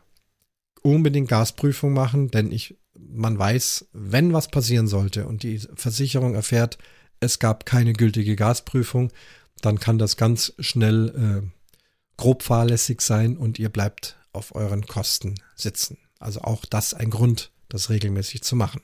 unbedingt 0.82 1.28
Gasprüfung 1.28 1.92
machen, 1.92 2.30
denn 2.30 2.52
ich, 2.52 2.76
man 2.98 3.38
weiß, 3.38 3.86
wenn 3.92 4.32
was 4.32 4.48
passieren 4.48 4.86
sollte 4.86 5.26
und 5.26 5.42
die 5.42 5.58
Versicherung 5.74 6.34
erfährt, 6.34 6.78
es 7.20 7.38
gab 7.38 7.66
keine 7.66 7.92
gültige 7.92 8.36
Gasprüfung, 8.36 9.10
dann 9.62 9.80
kann 9.80 9.98
das 9.98 10.16
ganz 10.16 10.52
schnell 10.58 11.42
äh, 11.44 11.48
grob 12.16 12.42
fahrlässig 12.42 13.00
sein 13.00 13.36
und 13.36 13.58
ihr 13.58 13.68
bleibt 13.68 14.16
auf 14.32 14.54
euren 14.54 14.86
Kosten 14.86 15.34
sitzen. 15.54 15.98
Also 16.18 16.42
auch 16.42 16.64
das 16.64 16.94
ein 16.94 17.10
Grund, 17.10 17.50
das 17.68 17.90
regelmäßig 17.90 18.42
zu 18.42 18.56
machen. 18.56 18.82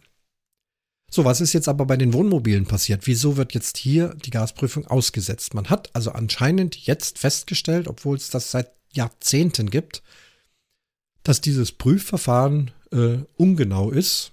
So, 1.11 1.27
was 1.27 1.43
ist 1.43 1.53
jetzt 1.53 1.69
aber 1.69 1.85
bei 1.85 1.99
den 1.99 2.15
Wohnmobilen 2.15 2.65
passiert? 2.65 3.07
Wieso 3.07 3.37
wird 3.37 3.53
jetzt 3.53 3.77
hier 3.77 4.15
die 4.25 4.31
Gasprüfung 4.31 4.87
ausgesetzt? 4.87 5.53
Man 5.53 5.69
hat 5.69 5.95
also 5.95 6.12
anscheinend 6.12 6.75
jetzt 6.87 7.19
festgestellt, 7.19 7.87
obwohl 7.87 8.17
es 8.17 8.31
das 8.31 8.51
seit 8.51 8.71
Jahrzehnten 8.93 9.71
gibt, 9.71 10.03
dass 11.23 11.41
dieses 11.41 11.73
Prüfverfahren 11.73 12.71
äh, 12.91 13.19
ungenau 13.37 13.91
ist 13.91 14.33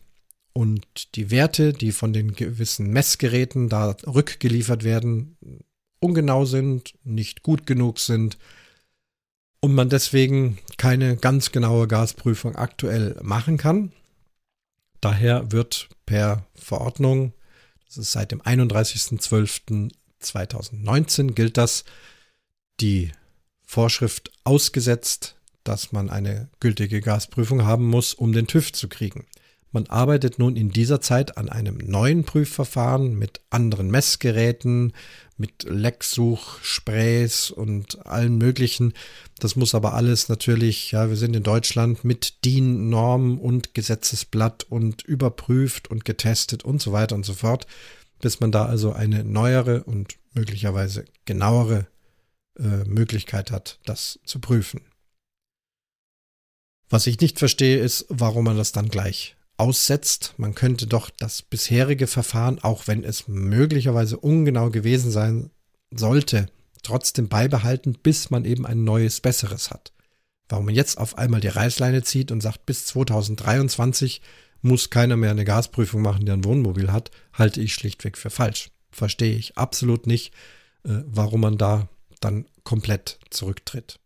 und 0.54 1.16
die 1.16 1.32
Werte, 1.32 1.74
die 1.74 1.92
von 1.92 2.14
den 2.14 2.34
gewissen 2.34 2.92
Messgeräten 2.92 3.70
da 3.70 3.96
rückgeliefert 4.06 4.84
werden, 4.84 5.38
ungenau 6.00 6.46
sind, 6.46 6.94
nicht 7.04 7.42
gut 7.44 7.66
genug 7.66 8.00
sind 8.00 8.38
und 9.62 9.76
man 9.76 9.90
deswegen 9.90 10.58
keine 10.78 11.18
ganz 11.18 11.52
genaue 11.52 11.86
Gasprüfung 11.88 12.56
aktuell 12.56 13.18
machen 13.22 13.58
kann. 13.58 13.92
Daher 15.02 15.52
wird 15.52 15.90
per 16.06 16.46
Verordnung, 16.56 17.34
das 17.86 17.98
ist 17.98 18.12
seit 18.12 18.32
dem 18.32 18.42
31.12.2019 18.42 21.32
gilt 21.32 21.58
das, 21.58 21.86
die 22.80 23.12
Vorschrift 23.70 24.32
ausgesetzt, 24.46 25.36
dass 25.64 25.92
man 25.92 26.10
eine 26.10 26.50
gültige 26.60 27.02
Gasprüfung 27.02 27.66
haben 27.66 27.86
muss, 27.86 28.16
um 28.16 28.34
den 28.34 28.48
TÜV 28.48 28.74
zu 28.74 28.88
kriegen. 28.90 29.28
Man 29.72 29.86
arbeitet 29.86 30.40
nun 30.40 30.56
in 30.56 30.72
dieser 30.72 31.02
Zeit 31.02 31.38
an 31.38 31.50
einem 31.50 31.78
neuen 31.78 32.24
Prüfverfahren 32.24 33.14
mit 33.14 33.42
anderen 33.52 33.92
Messgeräten, 33.92 34.94
mit 35.38 35.66
Lecksuchsprays 35.70 37.52
und 37.52 38.04
allen 38.08 38.40
möglichen. 38.40 38.94
Das 39.38 39.56
muss 39.56 39.76
aber 39.76 39.94
alles 39.94 40.30
natürlich, 40.30 40.92
ja, 40.92 41.08
wir 41.08 41.16
sind 41.16 41.36
in 41.36 41.44
Deutschland 41.44 42.04
mit 42.04 42.44
DIN-Norm 42.46 43.38
und 43.38 43.76
Gesetzesblatt 43.76 44.66
und 44.68 45.04
überprüft 45.04 45.92
und 45.92 46.06
getestet 46.06 46.66
und 46.66 46.82
so 46.82 46.92
weiter 46.92 47.14
und 47.14 47.24
so 47.24 47.36
fort, 47.36 47.68
bis 48.20 48.40
man 48.40 48.52
da 48.52 48.66
also 48.66 48.94
eine 48.94 49.24
neuere 49.24 49.84
und 49.84 50.16
möglicherweise 50.34 51.06
genauere 51.26 51.86
äh, 52.60 52.84
Möglichkeit 52.86 53.52
hat, 53.52 53.80
das 53.86 54.20
zu 54.26 54.40
prüfen. 54.40 54.82
Was 56.90 57.08
ich 57.08 57.20
nicht 57.20 57.40
verstehe, 57.40 57.80
ist, 57.80 58.06
warum 58.10 58.46
man 58.46 58.58
das 58.58 58.72
dann 58.72 58.90
gleich 58.90 59.36
aussetzt. 59.58 60.34
Man 60.38 60.56
könnte 60.56 60.88
doch 60.88 61.10
das 61.10 61.42
bisherige 61.42 62.08
Verfahren, 62.08 62.60
auch 62.60 62.88
wenn 62.88 63.04
es 63.04 63.28
möglicherweise 63.28 64.18
ungenau 64.18 64.70
gewesen 64.70 65.12
sein 65.12 65.52
sollte, 65.92 66.48
trotzdem 66.82 67.28
beibehalten, 67.28 67.94
bis 67.94 68.30
man 68.30 68.46
eben 68.46 68.66
ein 68.66 68.84
neues, 68.84 69.22
besseres 69.22 69.70
hat. 69.70 69.92
Warum 70.48 70.66
man 70.66 70.76
jetzt 70.76 70.98
auf 70.98 71.18
einmal 71.18 71.42
die 71.42 71.48
Reißleine 71.48 72.04
zieht 72.04 72.32
und 72.32 72.42
sagt, 72.42 72.66
bis 72.66 72.86
2023 72.88 74.22
muss 74.62 74.90
keiner 74.90 75.16
mehr 75.16 75.32
eine 75.32 75.46
Gasprüfung 75.46 76.02
machen, 76.02 76.26
der 76.26 76.36
ein 76.36 76.44
Wohnmobil 76.44 76.92
hat, 76.92 77.12
halte 77.34 77.62
ich 77.62 77.74
schlichtweg 77.74 78.18
für 78.18 78.30
falsch. 78.30 78.72
Verstehe 78.92 79.36
ich 79.36 79.58
absolut 79.58 80.08
nicht, 80.08 80.34
äh, 80.84 81.04
warum 81.06 81.42
man 81.42 81.58
da 81.58 81.88
dann 82.20 82.46
komplett 82.64 83.20
zurücktritt 83.30 84.00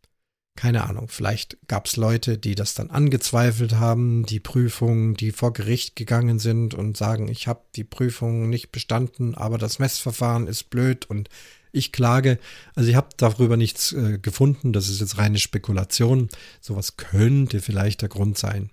keine 0.56 0.84
Ahnung, 0.84 1.08
vielleicht 1.08 1.58
gab 1.68 1.88
es 1.88 1.98
Leute, 1.98 2.38
die 2.38 2.56
das 2.56 2.76
dann 2.76 2.92
angezweifelt 2.92 3.74
haben, 3.76 4.26
die 4.26 4.40
Prüfungen, 4.40 5.16
die 5.16 5.32
vor 5.32 5.52
Gericht 5.52 5.96
gegangen 5.96 6.40
sind 6.40 6.76
und 6.76 6.96
sagen, 6.96 7.28
ich 7.28 7.48
habe 7.48 7.62
die 7.76 7.84
Prüfung 7.84 8.50
nicht 8.50 8.72
bestanden, 8.72 9.36
aber 9.36 9.58
das 9.58 9.80
Messverfahren 9.80 10.48
ist 10.48 10.70
blöd 10.70 11.06
und 11.10 11.30
ich 11.72 11.92
klage. 11.92 12.38
Also 12.76 12.90
ich 12.90 12.96
habe 12.96 13.10
darüber 13.18 13.58
nichts 13.58 13.94
äh, 13.94 14.20
gefunden, 14.20 14.74
das 14.74 14.90
ist 14.90 15.02
jetzt 15.02 15.18
reine 15.18 15.40
Spekulation. 15.40 16.30
Sowas 16.62 16.98
könnte 16.98 17.60
vielleicht 17.60 18.04
der 18.04 18.10
Grund 18.10 18.38
sein. 18.38 18.70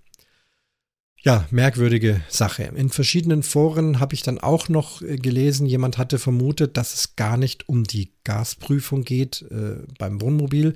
Ja, 1.22 1.46
merkwürdige 1.50 2.22
Sache. 2.30 2.62
In 2.62 2.88
verschiedenen 2.88 3.42
Foren 3.42 4.00
habe 4.00 4.14
ich 4.14 4.22
dann 4.22 4.38
auch 4.38 4.70
noch 4.70 5.02
äh, 5.02 5.16
gelesen, 5.16 5.66
jemand 5.66 5.98
hatte 5.98 6.18
vermutet, 6.18 6.78
dass 6.78 6.94
es 6.94 7.14
gar 7.14 7.36
nicht 7.36 7.68
um 7.68 7.84
die 7.84 8.14
Gasprüfung 8.24 9.04
geht 9.04 9.42
äh, 9.50 9.82
beim 9.98 10.22
Wohnmobil, 10.22 10.72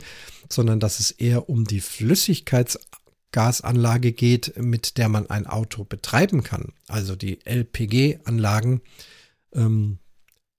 sondern 0.50 0.80
dass 0.80 1.00
es 1.00 1.12
eher 1.12 1.48
um 1.48 1.64
die 1.64 1.80
Flüssigkeitsgasanlage 1.80 4.12
geht, 4.12 4.52
mit 4.59 4.98
der 4.98 5.09
man 5.09 5.30
ein 5.30 5.46
Auto 5.46 5.85
betreiben 5.85 6.42
kann. 6.42 6.74
Also 6.88 7.16
die 7.16 7.38
LPG-Anlagen, 7.46 8.83
ähm, 9.54 9.96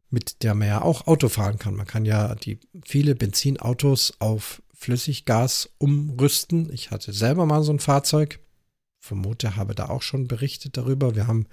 mit 0.09 0.41
der 0.41 0.55
man 0.55 0.67
ja 0.67 0.81
auch 0.81 1.05
Auto 1.05 1.29
fahren 1.29 1.59
kann. 1.59 1.75
Man 1.75 1.85
kann 1.85 2.05
ja 2.05 2.33
die 2.33 2.57
viele 2.83 3.13
Benzinautos 3.13 4.15
auf 4.17 4.63
Flüssiggas 4.73 5.69
umrüsten. 5.77 6.73
Ich 6.73 6.89
hatte 6.89 7.13
selber 7.13 7.45
mal 7.45 7.61
so 7.61 7.71
ein 7.71 7.79
Fahrzeug 7.79 8.39
vermute, 9.05 9.55
habe 9.55 9.75
da 9.75 9.89
auch 9.89 10.01
schon 10.01 10.27
berichtet 10.27 10.77
darüber. 10.77 11.15
Wir 11.15 11.27
haben 11.27 11.47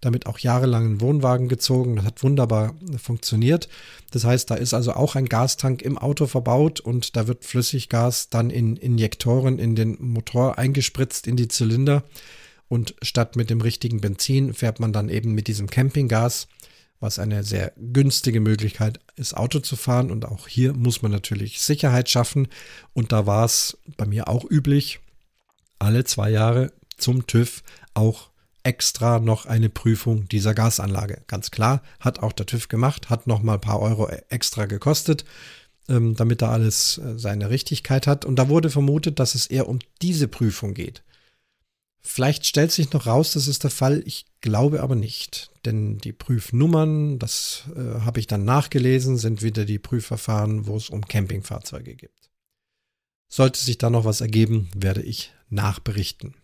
damit 0.00 0.26
auch 0.26 0.38
jahrelang 0.38 0.84
einen 0.84 1.00
Wohnwagen 1.00 1.48
gezogen. 1.48 1.96
Das 1.96 2.04
hat 2.04 2.22
wunderbar 2.22 2.74
funktioniert. 2.96 3.68
Das 4.12 4.24
heißt, 4.24 4.50
da 4.50 4.54
ist 4.54 4.74
also 4.74 4.92
auch 4.92 5.14
ein 5.14 5.26
Gastank 5.26 5.82
im 5.82 5.98
Auto 5.98 6.26
verbaut 6.26 6.80
und 6.80 7.16
da 7.16 7.26
wird 7.26 7.44
Flüssiggas 7.44 8.30
dann 8.30 8.50
in 8.50 8.76
Injektoren 8.76 9.58
in 9.58 9.74
den 9.76 9.96
Motor 10.00 10.58
eingespritzt, 10.58 11.26
in 11.26 11.36
die 11.36 11.48
Zylinder. 11.48 12.04
Und 12.68 12.94
statt 13.02 13.36
mit 13.36 13.50
dem 13.50 13.60
richtigen 13.60 14.00
Benzin 14.00 14.54
fährt 14.54 14.80
man 14.80 14.92
dann 14.92 15.08
eben 15.08 15.32
mit 15.32 15.48
diesem 15.48 15.68
Campinggas, 15.68 16.46
was 17.00 17.18
eine 17.18 17.42
sehr 17.44 17.72
günstige 17.76 18.40
Möglichkeit 18.40 19.00
ist, 19.16 19.36
Auto 19.36 19.58
zu 19.58 19.76
fahren. 19.76 20.10
Und 20.10 20.24
auch 20.24 20.48
hier 20.48 20.72
muss 20.72 21.02
man 21.02 21.10
natürlich 21.10 21.60
Sicherheit 21.60 22.08
schaffen. 22.08 22.48
Und 22.94 23.12
da 23.12 23.26
war 23.26 23.44
es 23.44 23.76
bei 23.96 24.06
mir 24.06 24.28
auch 24.28 24.48
üblich, 24.48 25.00
alle 25.78 26.04
zwei 26.04 26.30
Jahre 26.30 26.72
zum 27.00 27.26
TÜV 27.26 27.62
auch 27.94 28.30
extra 28.62 29.18
noch 29.18 29.46
eine 29.46 29.68
Prüfung 29.68 30.28
dieser 30.28 30.54
Gasanlage. 30.54 31.22
Ganz 31.26 31.50
klar, 31.50 31.82
hat 31.98 32.20
auch 32.20 32.32
der 32.32 32.46
TÜV 32.46 32.68
gemacht, 32.68 33.10
hat 33.10 33.26
noch 33.26 33.42
mal 33.42 33.54
ein 33.54 33.60
paar 33.60 33.80
Euro 33.80 34.08
extra 34.28 34.66
gekostet, 34.66 35.24
ähm, 35.88 36.14
damit 36.14 36.42
da 36.42 36.50
alles 36.50 36.98
äh, 36.98 37.18
seine 37.18 37.50
Richtigkeit 37.50 38.06
hat. 38.06 38.24
Und 38.24 38.36
da 38.36 38.48
wurde 38.48 38.70
vermutet, 38.70 39.18
dass 39.18 39.34
es 39.34 39.46
eher 39.46 39.68
um 39.68 39.78
diese 40.02 40.28
Prüfung 40.28 40.74
geht. 40.74 41.02
Vielleicht 42.02 42.46
stellt 42.46 42.72
sich 42.72 42.92
noch 42.92 43.06
raus, 43.06 43.32
das 43.32 43.46
ist 43.46 43.62
der 43.62 43.70
Fall. 43.70 44.02
Ich 44.06 44.24
glaube 44.40 44.82
aber 44.82 44.96
nicht. 44.96 45.50
Denn 45.66 45.98
die 45.98 46.12
Prüfnummern, 46.12 47.18
das 47.18 47.64
äh, 47.76 48.00
habe 48.00 48.20
ich 48.20 48.26
dann 48.26 48.44
nachgelesen, 48.44 49.18
sind 49.18 49.42
wieder 49.42 49.64
die 49.66 49.78
Prüfverfahren, 49.78 50.66
wo 50.66 50.76
es 50.76 50.88
um 50.88 51.06
Campingfahrzeuge 51.06 51.94
gibt. 51.94 52.30
Sollte 53.28 53.60
sich 53.60 53.78
da 53.78 53.90
noch 53.90 54.04
was 54.04 54.22
ergeben, 54.22 54.68
werde 54.74 55.02
ich 55.02 55.32
nachberichten. 55.50 56.34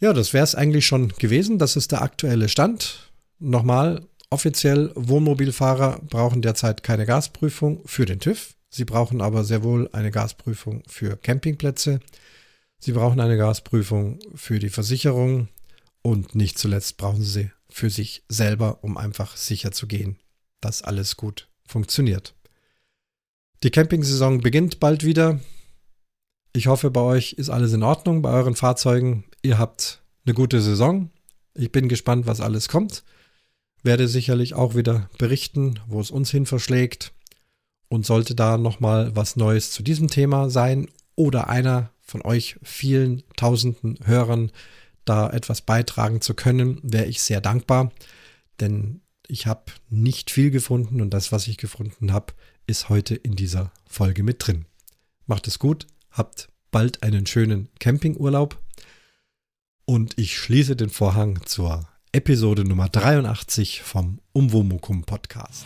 Ja, 0.00 0.12
das 0.12 0.32
wäre 0.32 0.44
es 0.44 0.54
eigentlich 0.54 0.86
schon 0.86 1.08
gewesen. 1.08 1.58
Das 1.58 1.76
ist 1.76 1.92
der 1.92 2.02
aktuelle 2.02 2.48
Stand. 2.48 3.10
Nochmal, 3.40 4.06
offiziell 4.30 4.92
Wohnmobilfahrer 4.94 6.00
brauchen 6.08 6.42
derzeit 6.42 6.82
keine 6.82 7.06
Gasprüfung 7.06 7.82
für 7.86 8.06
den 8.06 8.20
TÜV. 8.20 8.54
Sie 8.70 8.84
brauchen 8.84 9.20
aber 9.20 9.44
sehr 9.44 9.62
wohl 9.62 9.88
eine 9.92 10.10
Gasprüfung 10.10 10.82
für 10.86 11.16
Campingplätze. 11.16 12.00
Sie 12.78 12.92
brauchen 12.92 13.18
eine 13.18 13.36
Gasprüfung 13.36 14.20
für 14.34 14.58
die 14.58 14.68
Versicherung 14.68 15.48
und 16.02 16.34
nicht 16.34 16.58
zuletzt 16.58 16.96
brauchen 16.96 17.22
Sie 17.22 17.50
für 17.68 17.90
sich 17.90 18.24
selber, 18.28 18.78
um 18.82 18.96
einfach 18.96 19.36
sicher 19.36 19.72
zu 19.72 19.86
gehen, 19.86 20.18
dass 20.60 20.82
alles 20.82 21.16
gut 21.16 21.48
funktioniert. 21.66 22.34
Die 23.62 23.70
Campingsaison 23.70 24.40
beginnt 24.40 24.78
bald 24.78 25.04
wieder. 25.04 25.40
Ich 26.52 26.68
hoffe, 26.68 26.90
bei 26.90 27.00
euch 27.00 27.32
ist 27.32 27.50
alles 27.50 27.72
in 27.72 27.82
Ordnung, 27.82 28.22
bei 28.22 28.30
euren 28.30 28.54
Fahrzeugen. 28.54 29.24
Ihr 29.42 29.58
habt 29.58 30.02
eine 30.24 30.34
gute 30.34 30.60
Saison. 30.60 31.10
Ich 31.54 31.72
bin 31.72 31.88
gespannt, 31.88 32.26
was 32.26 32.40
alles 32.40 32.68
kommt. 32.68 33.04
Werde 33.82 34.08
sicherlich 34.08 34.54
auch 34.54 34.74
wieder 34.74 35.08
berichten, 35.18 35.80
wo 35.86 36.00
es 36.00 36.10
uns 36.10 36.30
hin 36.30 36.46
verschlägt. 36.46 37.12
Und 37.88 38.04
sollte 38.04 38.34
da 38.34 38.58
nochmal 38.58 39.16
was 39.16 39.36
Neues 39.36 39.70
zu 39.70 39.82
diesem 39.82 40.08
Thema 40.08 40.50
sein 40.50 40.88
oder 41.14 41.48
einer 41.48 41.90
von 42.00 42.22
euch 42.22 42.56
vielen 42.62 43.22
tausenden 43.36 43.98
Hörern 44.04 44.50
da 45.04 45.30
etwas 45.30 45.62
beitragen 45.62 46.20
zu 46.20 46.34
können, 46.34 46.80
wäre 46.82 47.06
ich 47.06 47.22
sehr 47.22 47.40
dankbar, 47.40 47.92
denn 48.60 49.00
ich 49.26 49.46
habe 49.46 49.72
nicht 49.88 50.30
viel 50.30 50.50
gefunden 50.50 51.00
und 51.00 51.10
das, 51.10 51.32
was 51.32 51.48
ich 51.48 51.56
gefunden 51.56 52.12
habe, 52.12 52.34
ist 52.66 52.88
heute 52.88 53.14
in 53.14 53.36
dieser 53.36 53.72
Folge 53.86 54.22
mit 54.22 54.46
drin. 54.46 54.66
Macht 55.26 55.46
es 55.46 55.58
gut, 55.58 55.86
habt 56.10 56.48
bald 56.70 57.02
einen 57.02 57.26
schönen 57.26 57.68
Campingurlaub 57.78 58.58
und 59.88 60.18
ich 60.18 60.36
schließe 60.36 60.76
den 60.76 60.90
Vorhang 60.90 61.40
zur 61.46 61.88
Episode 62.12 62.62
Nummer 62.62 62.90
83 62.90 63.80
vom 63.80 64.18
Umwomukum 64.34 65.04
Podcast. 65.04 65.64